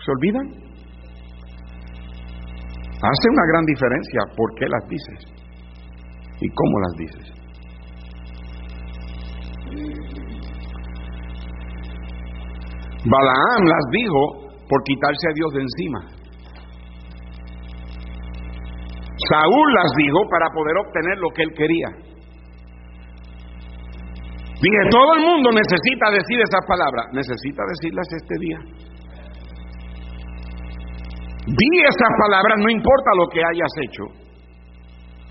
[0.00, 0.69] se olvidan.
[3.02, 5.40] Hace una gran diferencia por qué las dices
[6.40, 7.40] y cómo las dices.
[13.04, 16.20] Balaam las dijo por quitarse a Dios de encima.
[19.28, 21.88] Saúl las dijo para poder obtener lo que él quería.
[24.60, 27.06] Dije, todo el mundo necesita decir esas palabras.
[27.12, 28.58] Necesita decirlas este día.
[31.50, 34.04] Di esas palabras, no importa lo que hayas hecho.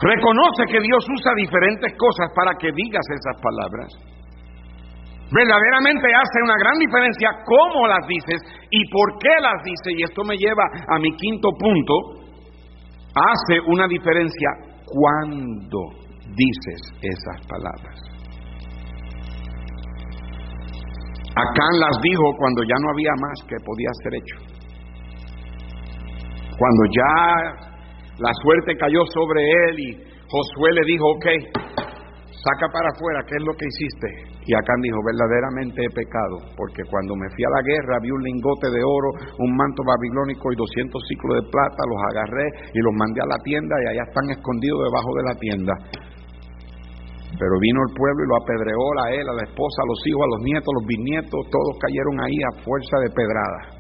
[0.02, 3.90] Reconoce que Dios usa diferentes cosas para que digas esas palabras.
[5.32, 8.42] Verdaderamente hace una gran diferencia cómo las dices
[8.72, 9.94] y por qué las dices.
[9.96, 11.94] Y esto me lleva a mi quinto punto.
[13.16, 14.50] Hace una diferencia
[14.86, 15.80] cuando
[16.36, 18.10] dices esas palabras.
[21.36, 24.49] Acán las dijo cuando ya no había más que podía ser hecho.
[26.60, 27.16] Cuando ya
[28.20, 29.90] la suerte cayó sobre él y
[30.28, 31.26] Josué le dijo, ok,
[32.36, 34.08] saca para afuera, ¿qué es lo que hiciste?
[34.44, 38.24] Y Acán dijo, verdaderamente he pecado, porque cuando me fui a la guerra vi un
[38.28, 42.92] lingote de oro, un manto babilónico y 200 ciclos de plata, los agarré y los
[42.92, 45.74] mandé a la tienda y allá están escondidos debajo de la tienda.
[47.40, 50.28] Pero vino el pueblo y lo apedreó a él, a la esposa, a los hijos,
[50.28, 53.79] a los nietos, a los bisnietos, todos cayeron ahí a fuerza de pedrada.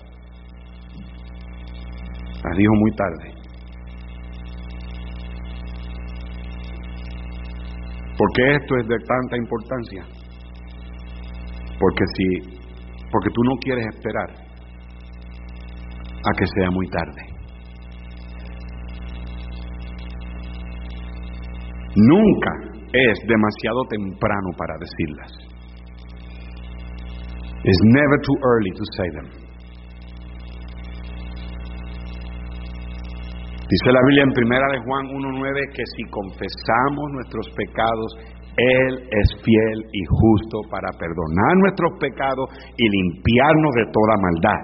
[2.50, 3.32] Las dijo muy tarde.
[8.18, 10.04] ¿Por qué esto es de tanta importancia?
[11.80, 12.60] Porque si
[13.12, 14.30] porque tú no quieres esperar
[16.26, 17.22] a que sea muy tarde.
[21.96, 22.52] Nunca
[22.94, 25.32] es demasiado temprano para decirlas.
[27.64, 29.49] It's never too early to say them.
[33.70, 38.18] Dice la Biblia en primera de Juan 1.9 que si confesamos nuestros pecados,
[38.58, 44.62] Él es fiel y justo para perdonar nuestros pecados y limpiarnos de toda maldad.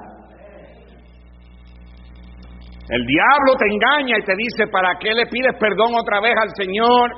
[2.89, 6.49] El diablo te engaña y te dice, ¿para qué le pides perdón otra vez al
[6.57, 7.13] Señor?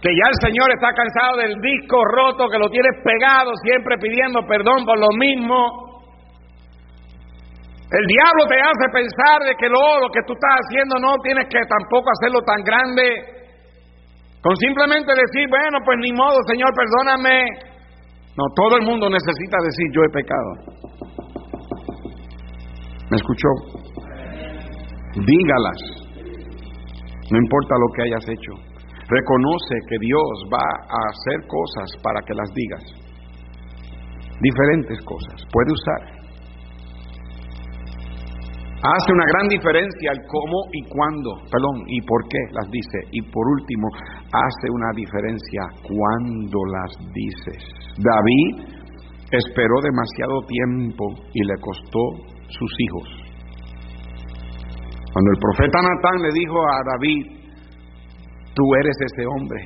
[0.00, 4.40] Que ya el Señor está cansado del disco roto, que lo tienes pegado siempre pidiendo
[4.48, 5.83] perdón por lo mismo.
[7.94, 11.62] El diablo te hace pensar de que lo, que tú estás haciendo no tienes que
[11.62, 13.06] tampoco hacerlo tan grande.
[14.42, 17.46] Con simplemente decir, bueno, pues ni modo, Señor, perdóname.
[18.34, 20.50] No, todo el mundo necesita decir, yo he pecado.
[23.10, 23.48] ¿Me escuchó?
[25.14, 25.80] Dígalas.
[27.30, 28.52] No importa lo que hayas hecho.
[29.06, 32.82] Reconoce que Dios va a hacer cosas para que las digas.
[34.42, 35.46] Diferentes cosas.
[35.52, 36.23] Puede usar
[38.84, 43.00] Hace una gran diferencia el cómo y cuándo, perdón, y por qué las dice.
[43.12, 43.88] Y por último,
[44.28, 47.64] hace una diferencia cuándo las dices.
[47.96, 48.84] David
[49.32, 53.08] esperó demasiado tiempo y le costó sus hijos.
[55.14, 57.24] Cuando el profeta Natán le dijo a David,
[58.52, 59.64] tú eres ese hombre,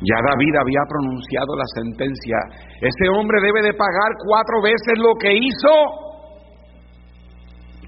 [0.00, 2.38] ya David había pronunciado la sentencia,
[2.80, 6.05] ese hombre debe de pagar cuatro veces lo que hizo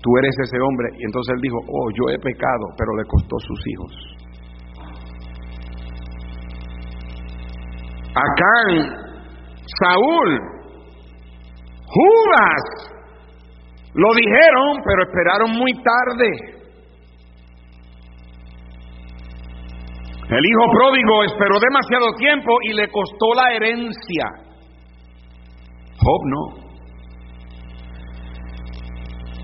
[0.03, 0.89] tú eres ese hombre.
[0.99, 4.19] Y entonces él dijo, oh, yo he pecado, pero le costó sus hijos.
[8.15, 8.55] Acá,
[9.81, 10.41] Saúl,
[11.87, 12.65] Judas,
[13.95, 16.59] lo dijeron, pero esperaron muy tarde.
[20.31, 24.27] El hijo pródigo esperó demasiado tiempo y le costó la herencia.
[25.97, 26.68] Job no.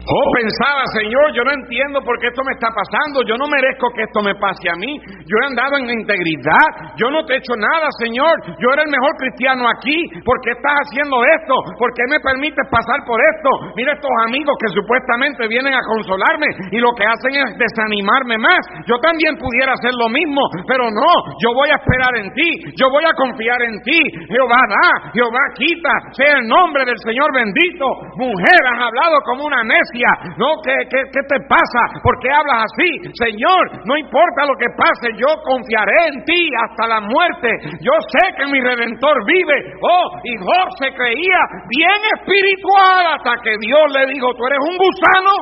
[0.05, 3.89] Oh, pensaba, Señor, yo no entiendo por qué esto me está pasando, yo no merezco
[3.97, 7.41] que esto me pase a mí, yo he andado en integridad, yo no te he
[7.41, 11.57] hecho nada, Señor, yo era el mejor cristiano aquí, ¿por qué estás haciendo esto?
[11.81, 13.49] ¿Por qué me permites pasar por esto?
[13.81, 18.61] Mira estos amigos que supuestamente vienen a consolarme y lo que hacen es desanimarme más.
[18.85, 22.93] Yo también pudiera hacer lo mismo, pero no, yo voy a esperar en ti, yo
[22.93, 24.01] voy a confiar en ti.
[24.29, 27.89] Jehová da, Jehová quita, sea el nombre del Señor bendito.
[28.21, 29.94] Mujer, has hablado como una necia
[30.37, 32.03] no, ¿qué, qué, qué te pasa?
[32.03, 32.91] ¿Por qué hablas así?
[33.15, 37.51] Señor, no importa lo que pase, yo confiaré en ti hasta la muerte.
[37.81, 39.75] Yo sé que mi redentor vive.
[39.81, 44.77] Oh, y Job se creía bien espiritual hasta que Dios le dijo, tú eres un
[44.77, 45.33] gusano.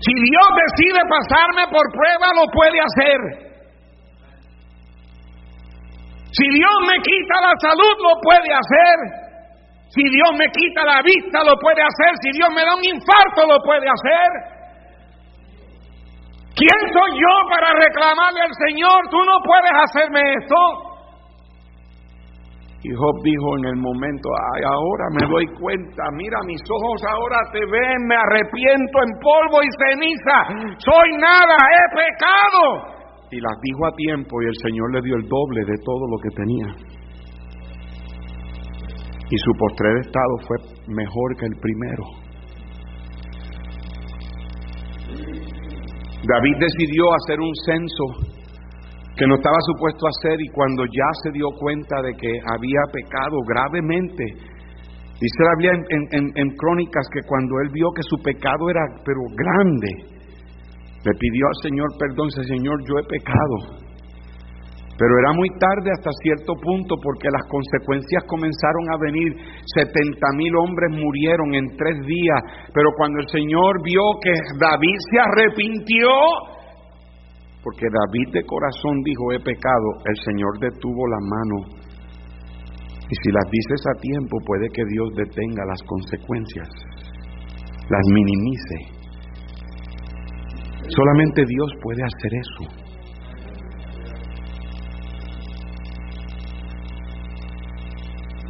[0.00, 3.50] Si Dios decide pasarme por prueba, lo puede hacer.
[6.32, 9.19] Si Dios me quita la salud, lo puede hacer.
[9.90, 12.14] Si Dios me quita la vista, lo puede hacer.
[12.22, 14.30] Si Dios me da un infarto, lo puede hacer.
[16.54, 19.10] ¿Quién soy yo para reclamarle al Señor?
[19.10, 20.90] Tú no puedes hacerme esto.
[22.82, 27.36] Y Job dijo en el momento, ay, ahora me doy cuenta, mira, mis ojos ahora
[27.52, 32.62] te ven, me arrepiento en polvo y ceniza, soy nada, he pecado.
[33.30, 36.16] Y las dijo a tiempo y el Señor le dio el doble de todo lo
[36.22, 36.99] que tenía
[39.30, 40.56] y su postrer estado fue
[40.88, 42.04] mejor que el primero.
[46.26, 48.04] David decidió hacer un censo
[49.16, 53.36] que no estaba supuesto hacer y cuando ya se dio cuenta de que había pecado
[53.46, 54.24] gravemente,
[55.20, 55.72] dice la Biblia
[56.10, 60.20] en, en Crónicas que cuando él vio que su pecado era pero grande,
[61.04, 63.89] le pidió al Señor perdón, dice Señor, yo he pecado
[65.00, 69.32] pero era muy tarde hasta cierto punto porque las consecuencias comenzaron a venir.
[69.64, 69.96] 70
[70.36, 72.68] mil hombres murieron en tres días.
[72.68, 76.12] Pero cuando el Señor vio que David se arrepintió,
[77.64, 81.80] porque David de corazón dijo, he pecado, el Señor detuvo la mano.
[83.08, 86.68] Y si las dices a tiempo, puede que Dios detenga las consecuencias,
[87.88, 89.00] las minimice.
[90.92, 92.89] Solamente Dios puede hacer eso.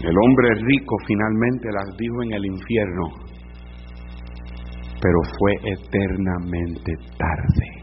[0.02, 3.04] El hombre rico finalmente las dijo en el infierno,
[5.00, 7.80] pero fue eternamente tarde.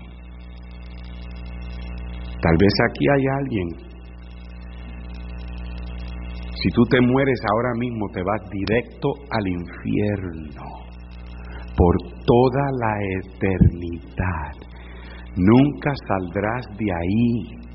[2.41, 3.87] Tal vez aquí hay alguien.
[6.61, 10.63] Si tú te mueres ahora mismo, te vas directo al infierno
[11.75, 11.95] por
[12.25, 14.53] toda la eternidad.
[15.35, 17.66] Nunca saldrás de ahí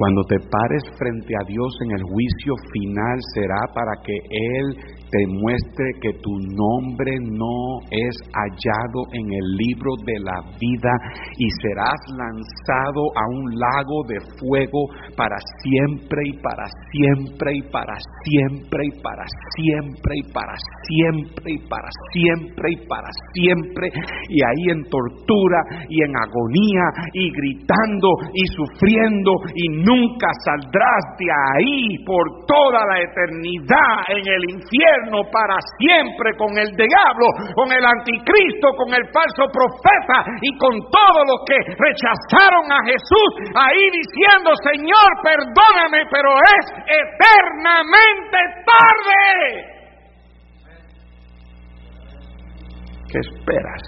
[0.00, 5.26] cuando te pares frente a Dios en el juicio final será para que Él te
[5.26, 10.94] muestre que tu nombre no es hallado en el libro de la vida
[11.36, 14.86] y serás lanzado a un lago de fuego
[15.16, 19.24] para siempre y para siempre y para siempre y para
[19.56, 20.54] siempre y para
[20.86, 23.88] siempre y para siempre y para siempre.
[24.28, 31.26] Y ahí en tortura y en agonía y gritando y sufriendo y nunca saldrás de
[31.26, 34.99] ahí por toda la eternidad en el infierno
[35.32, 41.22] para siempre con el diablo, con el anticristo, con el falso profeta y con todos
[41.24, 49.80] los que rechazaron a Jesús, ahí diciendo, Señor, perdóname, pero es eternamente tarde.
[53.10, 53.82] ¿Qué esperas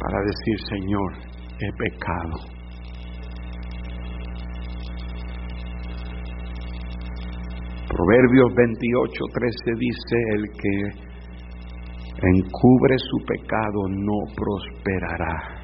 [0.00, 1.12] para decir, Señor,
[1.60, 2.53] he pecado?
[7.94, 10.74] Proverbios 28, 13 dice, el que
[12.26, 15.62] encubre su pecado no prosperará,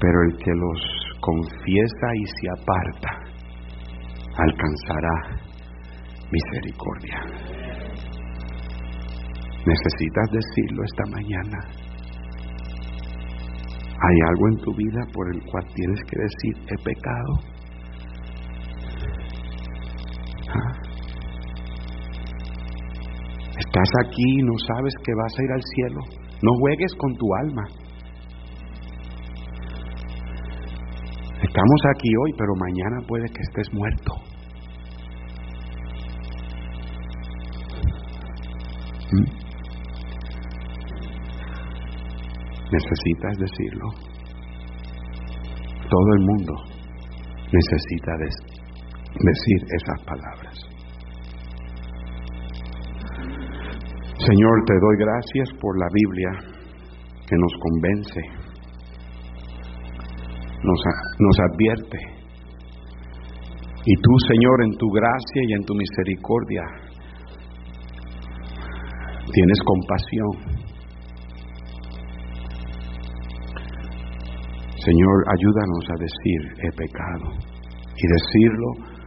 [0.00, 0.80] pero el que los
[1.20, 3.10] confiesa y se aparta
[4.38, 5.16] alcanzará
[6.32, 7.20] misericordia.
[9.66, 11.58] Necesitas decirlo esta mañana.
[14.00, 17.57] ¿Hay algo en tu vida por el cual tienes que decir, he pecado?
[23.58, 26.00] Estás aquí y no sabes que vas a ir al cielo.
[26.42, 27.64] No juegues con tu alma.
[31.42, 34.12] Estamos aquí hoy, pero mañana puede que estés muerto.
[39.12, 39.48] ¿Mm?
[42.70, 43.88] Necesitas decirlo.
[45.88, 46.54] Todo el mundo
[47.52, 48.12] necesita
[49.20, 50.54] decir esas palabras.
[54.18, 56.30] Señor, te doy gracias por la Biblia
[57.26, 58.20] que nos convence,
[60.62, 60.80] nos,
[61.18, 61.98] nos advierte.
[63.84, 66.62] Y tú, Señor, en tu gracia y en tu misericordia,
[69.32, 70.58] tienes compasión.
[74.76, 77.48] Señor, ayúdanos a decir he pecado
[77.96, 78.97] y decirlo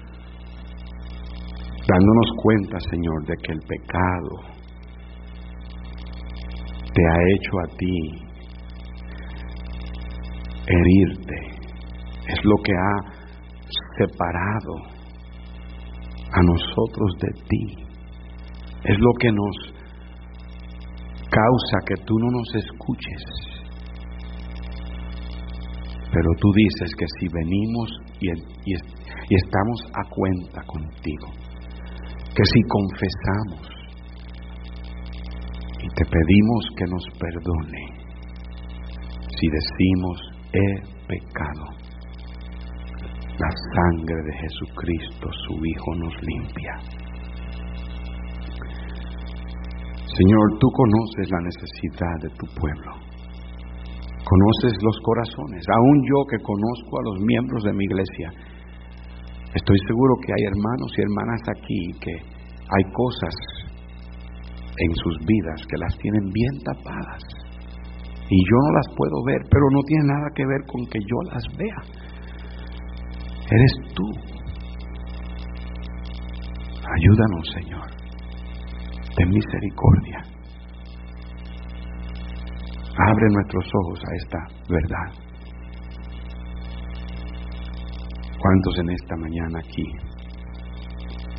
[1.91, 4.61] dándonos cuenta, Señor, de que el pecado
[6.93, 8.21] te ha hecho a ti
[10.67, 11.35] herirte,
[12.27, 12.95] es lo que ha
[13.97, 14.75] separado
[16.31, 17.83] a nosotros de ti,
[18.85, 19.73] es lo que nos
[21.29, 23.23] causa que tú no nos escuches.
[26.13, 27.89] Pero tú dices que si venimos
[28.19, 28.75] y, y,
[29.29, 31.50] y estamos a cuenta contigo,
[32.36, 33.67] que si confesamos,
[35.84, 38.01] y te pedimos que nos perdone
[39.41, 40.21] si decimos
[40.53, 41.65] he pecado.
[43.39, 46.73] La sangre de Jesucristo, su Hijo, nos limpia.
[50.05, 52.91] Señor, tú conoces la necesidad de tu pueblo.
[54.23, 55.65] Conoces los corazones.
[55.73, 58.29] Aún yo que conozco a los miembros de mi iglesia,
[59.53, 63.35] estoy seguro que hay hermanos y hermanas aquí que hay cosas
[64.77, 67.23] en sus vidas que las tienen bien tapadas.
[68.29, 71.17] Y yo no las puedo ver, pero no tiene nada que ver con que yo
[71.33, 71.81] las vea.
[73.51, 74.07] Eres tú.
[76.95, 77.87] Ayúdanos, Señor.
[79.17, 80.19] Ten misericordia.
[82.97, 84.37] Abre nuestros ojos a esta
[84.69, 85.30] verdad.
[88.41, 89.83] ¿Cuántos en esta mañana aquí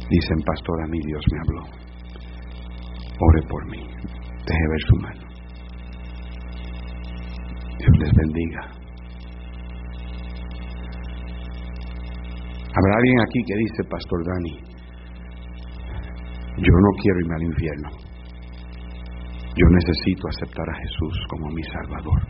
[0.09, 1.62] dicen, pastor, a mí Dios me habló?
[3.18, 3.80] Ore por mí.
[4.46, 5.22] Deje ver su mano.
[7.78, 8.82] Dios les bendiga.
[12.74, 14.57] Habrá alguien aquí que dice, Pastor Dani,
[16.57, 17.90] yo no quiero irme al infierno.
[19.55, 22.22] Yo necesito aceptar a Jesús como mi Salvador.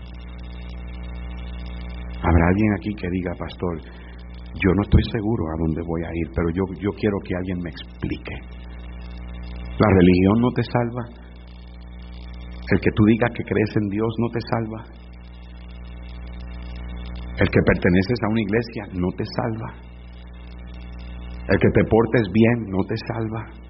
[2.23, 4.02] Habrá alguien aquí que diga, Pastor,
[4.55, 7.59] yo no estoy seguro a dónde voy a ir, pero yo, yo quiero que alguien
[7.63, 8.37] me explique.
[9.79, 11.05] La religión no te salva.
[12.73, 14.81] El que tú digas que crees en Dios no te salva.
[17.41, 19.69] El que perteneces a una iglesia no te salva.
[21.49, 23.63] El que te portes bien no te salva.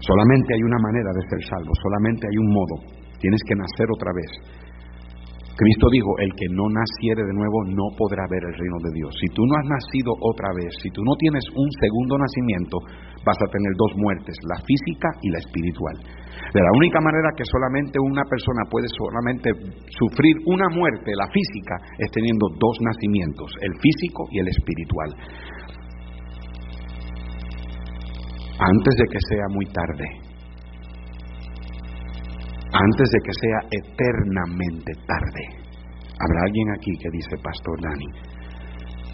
[0.00, 2.76] Solamente hay una manera de ser salvo, solamente hay un modo.
[3.18, 4.69] Tienes que nacer otra vez.
[5.60, 9.12] Cristo dijo, el que no naciere de nuevo no podrá ver el reino de Dios.
[9.20, 12.80] Si tú no has nacido otra vez, si tú no tienes un segundo nacimiento,
[13.20, 16.00] vas a tener dos muertes, la física y la espiritual.
[16.00, 19.52] De la única manera que solamente una persona puede solamente
[20.00, 25.12] sufrir una muerte, la física, es teniendo dos nacimientos, el físico y el espiritual.
[28.64, 30.19] Antes de que sea muy tarde,
[32.72, 35.44] antes de que sea eternamente tarde.
[36.20, 38.06] Habrá alguien aquí que dice, Pastor Dani,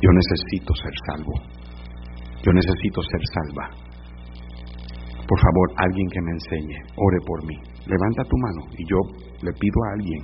[0.03, 1.33] yo necesito ser salvo,
[2.43, 3.71] yo necesito ser salva.
[5.27, 7.57] Por favor, alguien que me enseñe, ore por mí.
[7.87, 8.99] Levanta tu mano y yo
[9.43, 10.23] le pido a alguien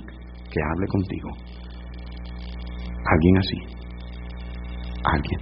[0.51, 1.29] que hable contigo.
[3.05, 3.59] Alguien así.
[5.05, 5.41] Alguien.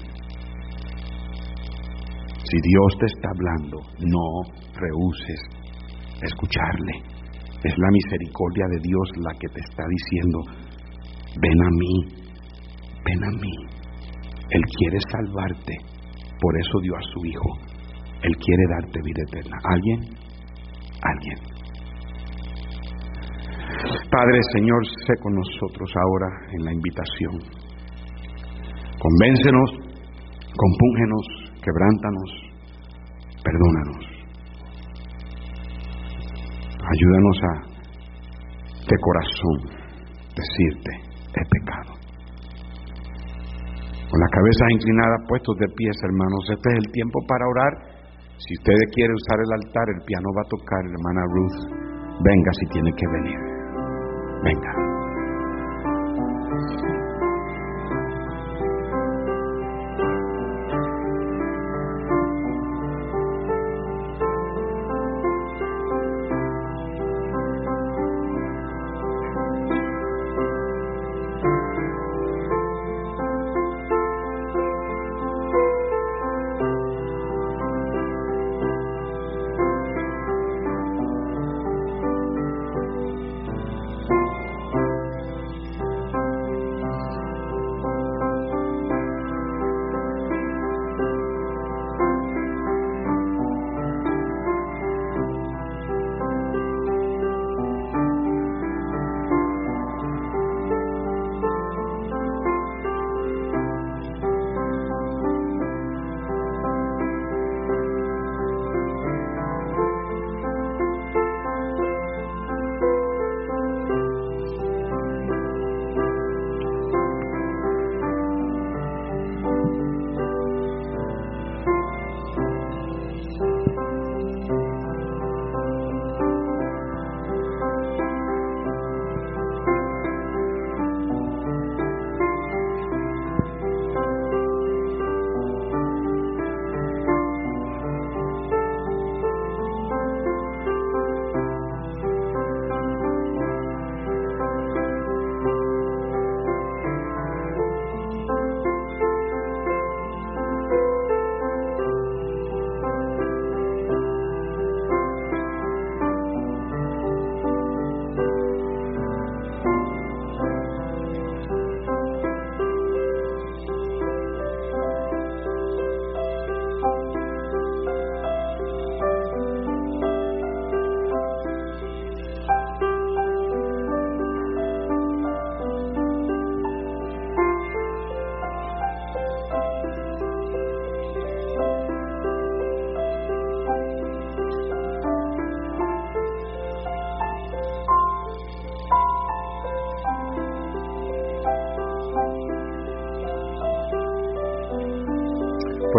[2.43, 4.25] Si Dios te está hablando, no
[4.73, 5.41] rehuses
[6.21, 7.20] escucharle.
[7.63, 10.39] Es la misericordia de Dios la que te está diciendo,
[11.39, 11.93] ven a mí,
[13.05, 13.53] ven a mí.
[14.49, 15.73] Él quiere salvarte,
[16.39, 17.49] por eso dio a su Hijo.
[18.23, 19.57] Él quiere darte vida eterna.
[19.63, 19.99] ¿Alguien?
[21.01, 21.51] ¿Alguien?
[24.11, 27.39] Padre Señor, sé con nosotros ahora en la invitación.
[28.99, 29.71] Convéncenos,
[30.55, 31.25] compúngenos,
[31.63, 32.29] quebrántanos,
[33.43, 34.10] perdónanos.
[36.91, 37.71] Ayúdanos a
[38.83, 39.57] de corazón
[40.35, 40.91] decirte,
[41.31, 41.93] he pecado.
[44.09, 47.73] Con la cabeza inclinada, puestos de pies, hermanos, este es el tiempo para orar.
[48.35, 51.59] Si usted quiere usar el altar, el piano va a tocar, hermana Ruth.
[52.19, 53.39] Venga si tiene que venir.
[54.43, 54.90] Venga.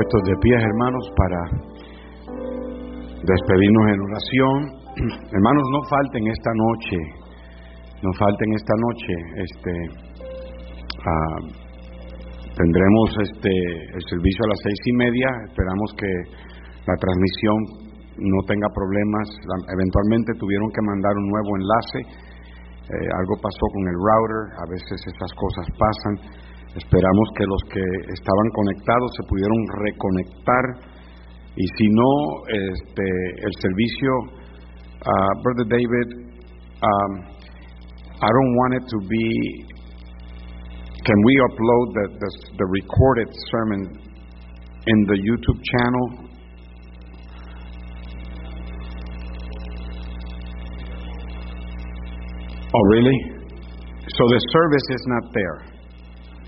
[0.03, 1.41] Puestos de pie, hermanos, para
[3.23, 4.57] despedirnos en oración.
[5.31, 6.99] hermanos, no falten esta noche,
[8.03, 9.15] no falten esta noche,
[9.47, 9.73] este,
[11.07, 11.39] ah,
[12.57, 13.53] tendremos este
[13.95, 15.29] el servicio a las seis y media.
[15.47, 16.11] Esperamos que
[16.83, 17.59] la transmisión
[18.19, 19.27] no tenga problemas.
[19.71, 22.01] Eventualmente tuvieron que mandar un nuevo enlace.
[22.91, 24.43] Eh, algo pasó con el router.
[24.59, 26.43] A veces esas cosas pasan.
[26.75, 30.93] Esperamos que los que estaban conectados se pudieron reconectar
[31.55, 32.13] y si no,
[32.49, 34.11] este, el servicio,
[35.05, 36.33] uh, Brother David,
[36.81, 37.33] um,
[38.23, 39.67] I don't want it to be.
[41.05, 43.99] Can we upload the, the, the recorded sermon
[44.87, 46.23] in the YouTube channel?
[52.75, 53.19] Oh, really?
[54.09, 55.72] So the service is not there.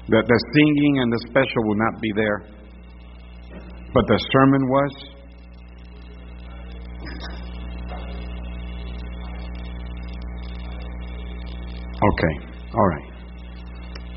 [0.07, 2.39] The, the singing and the special will not be there.
[3.95, 4.93] But the sermon was.
[12.05, 12.35] Okay,
[12.75, 13.09] all right.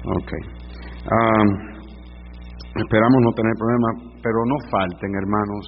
[0.04, 0.44] Okay.
[1.08, 1.48] Um,
[2.76, 5.64] esperamos no tener problemas, pero no falten, hermanos.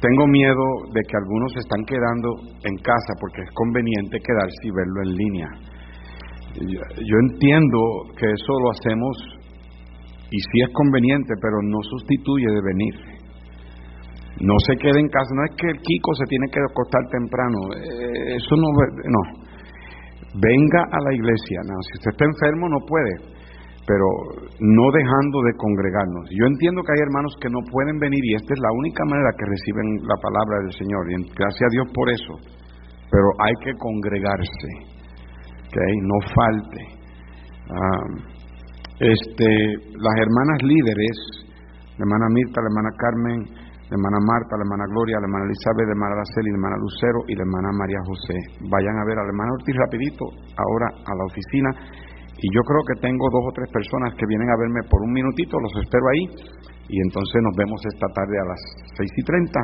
[0.00, 2.28] Tengo miedo de que algunos se están quedando
[2.64, 5.69] en casa porque es conveniente quedarse y verlo en línea.
[6.54, 7.78] Yo entiendo
[8.18, 9.40] que eso lo hacemos
[10.30, 12.94] y sí es conveniente, pero no sustituye de venir.
[14.40, 17.58] No se quede en casa, no es que el Kiko se tiene que acostar temprano,
[17.76, 19.22] eh, eso no, no.
[20.40, 23.14] Venga a la iglesia, no, si usted está enfermo no puede,
[23.84, 24.06] pero
[24.62, 26.24] no dejando de congregarnos.
[26.30, 29.30] Yo entiendo que hay hermanos que no pueden venir y esta es la única manera
[29.36, 32.32] que reciben la palabra del Señor, y gracias a Dios por eso,
[33.10, 34.99] pero hay que congregarse
[35.78, 36.82] no falte.
[37.70, 38.06] Ah,
[39.00, 39.48] este,
[39.96, 41.16] las hermanas líderes,
[41.96, 43.38] la hermana Mirta, la hermana Carmen,
[43.90, 47.34] la hermana Marta, la hermana Gloria, la hermana Elizabeth, la hermana Araceli, hermana Lucero y
[47.34, 48.38] la hermana María José.
[48.70, 51.70] Vayan a ver a la hermana Ortiz rapidito, ahora a la oficina.
[52.40, 55.12] Y yo creo que tengo dos o tres personas que vienen a verme por un
[55.12, 56.24] minutito, los espero ahí.
[56.88, 58.60] Y entonces nos vemos esta tarde a las
[58.96, 59.60] seis y treinta.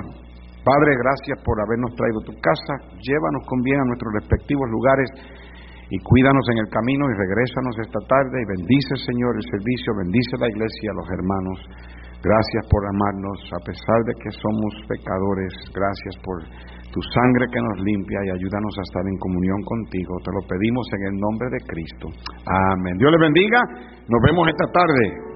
[0.67, 2.75] Padre, gracias por habernos traído a tu casa.
[2.99, 5.09] Llévanos con bien a nuestros respectivos lugares
[5.91, 10.35] y cuídanos en el camino y regrésanos esta tarde y bendice, Señor, el servicio, bendice
[10.39, 11.59] la iglesia, los hermanos.
[12.27, 15.53] Gracias por amarnos a pesar de que somos pecadores.
[15.71, 16.43] Gracias por
[16.91, 20.19] tu sangre que nos limpia y ayúdanos a estar en comunión contigo.
[20.27, 22.07] Te lo pedimos en el nombre de Cristo.
[22.51, 22.99] Amén.
[22.99, 23.61] Dios le bendiga.
[24.11, 25.36] Nos vemos esta tarde.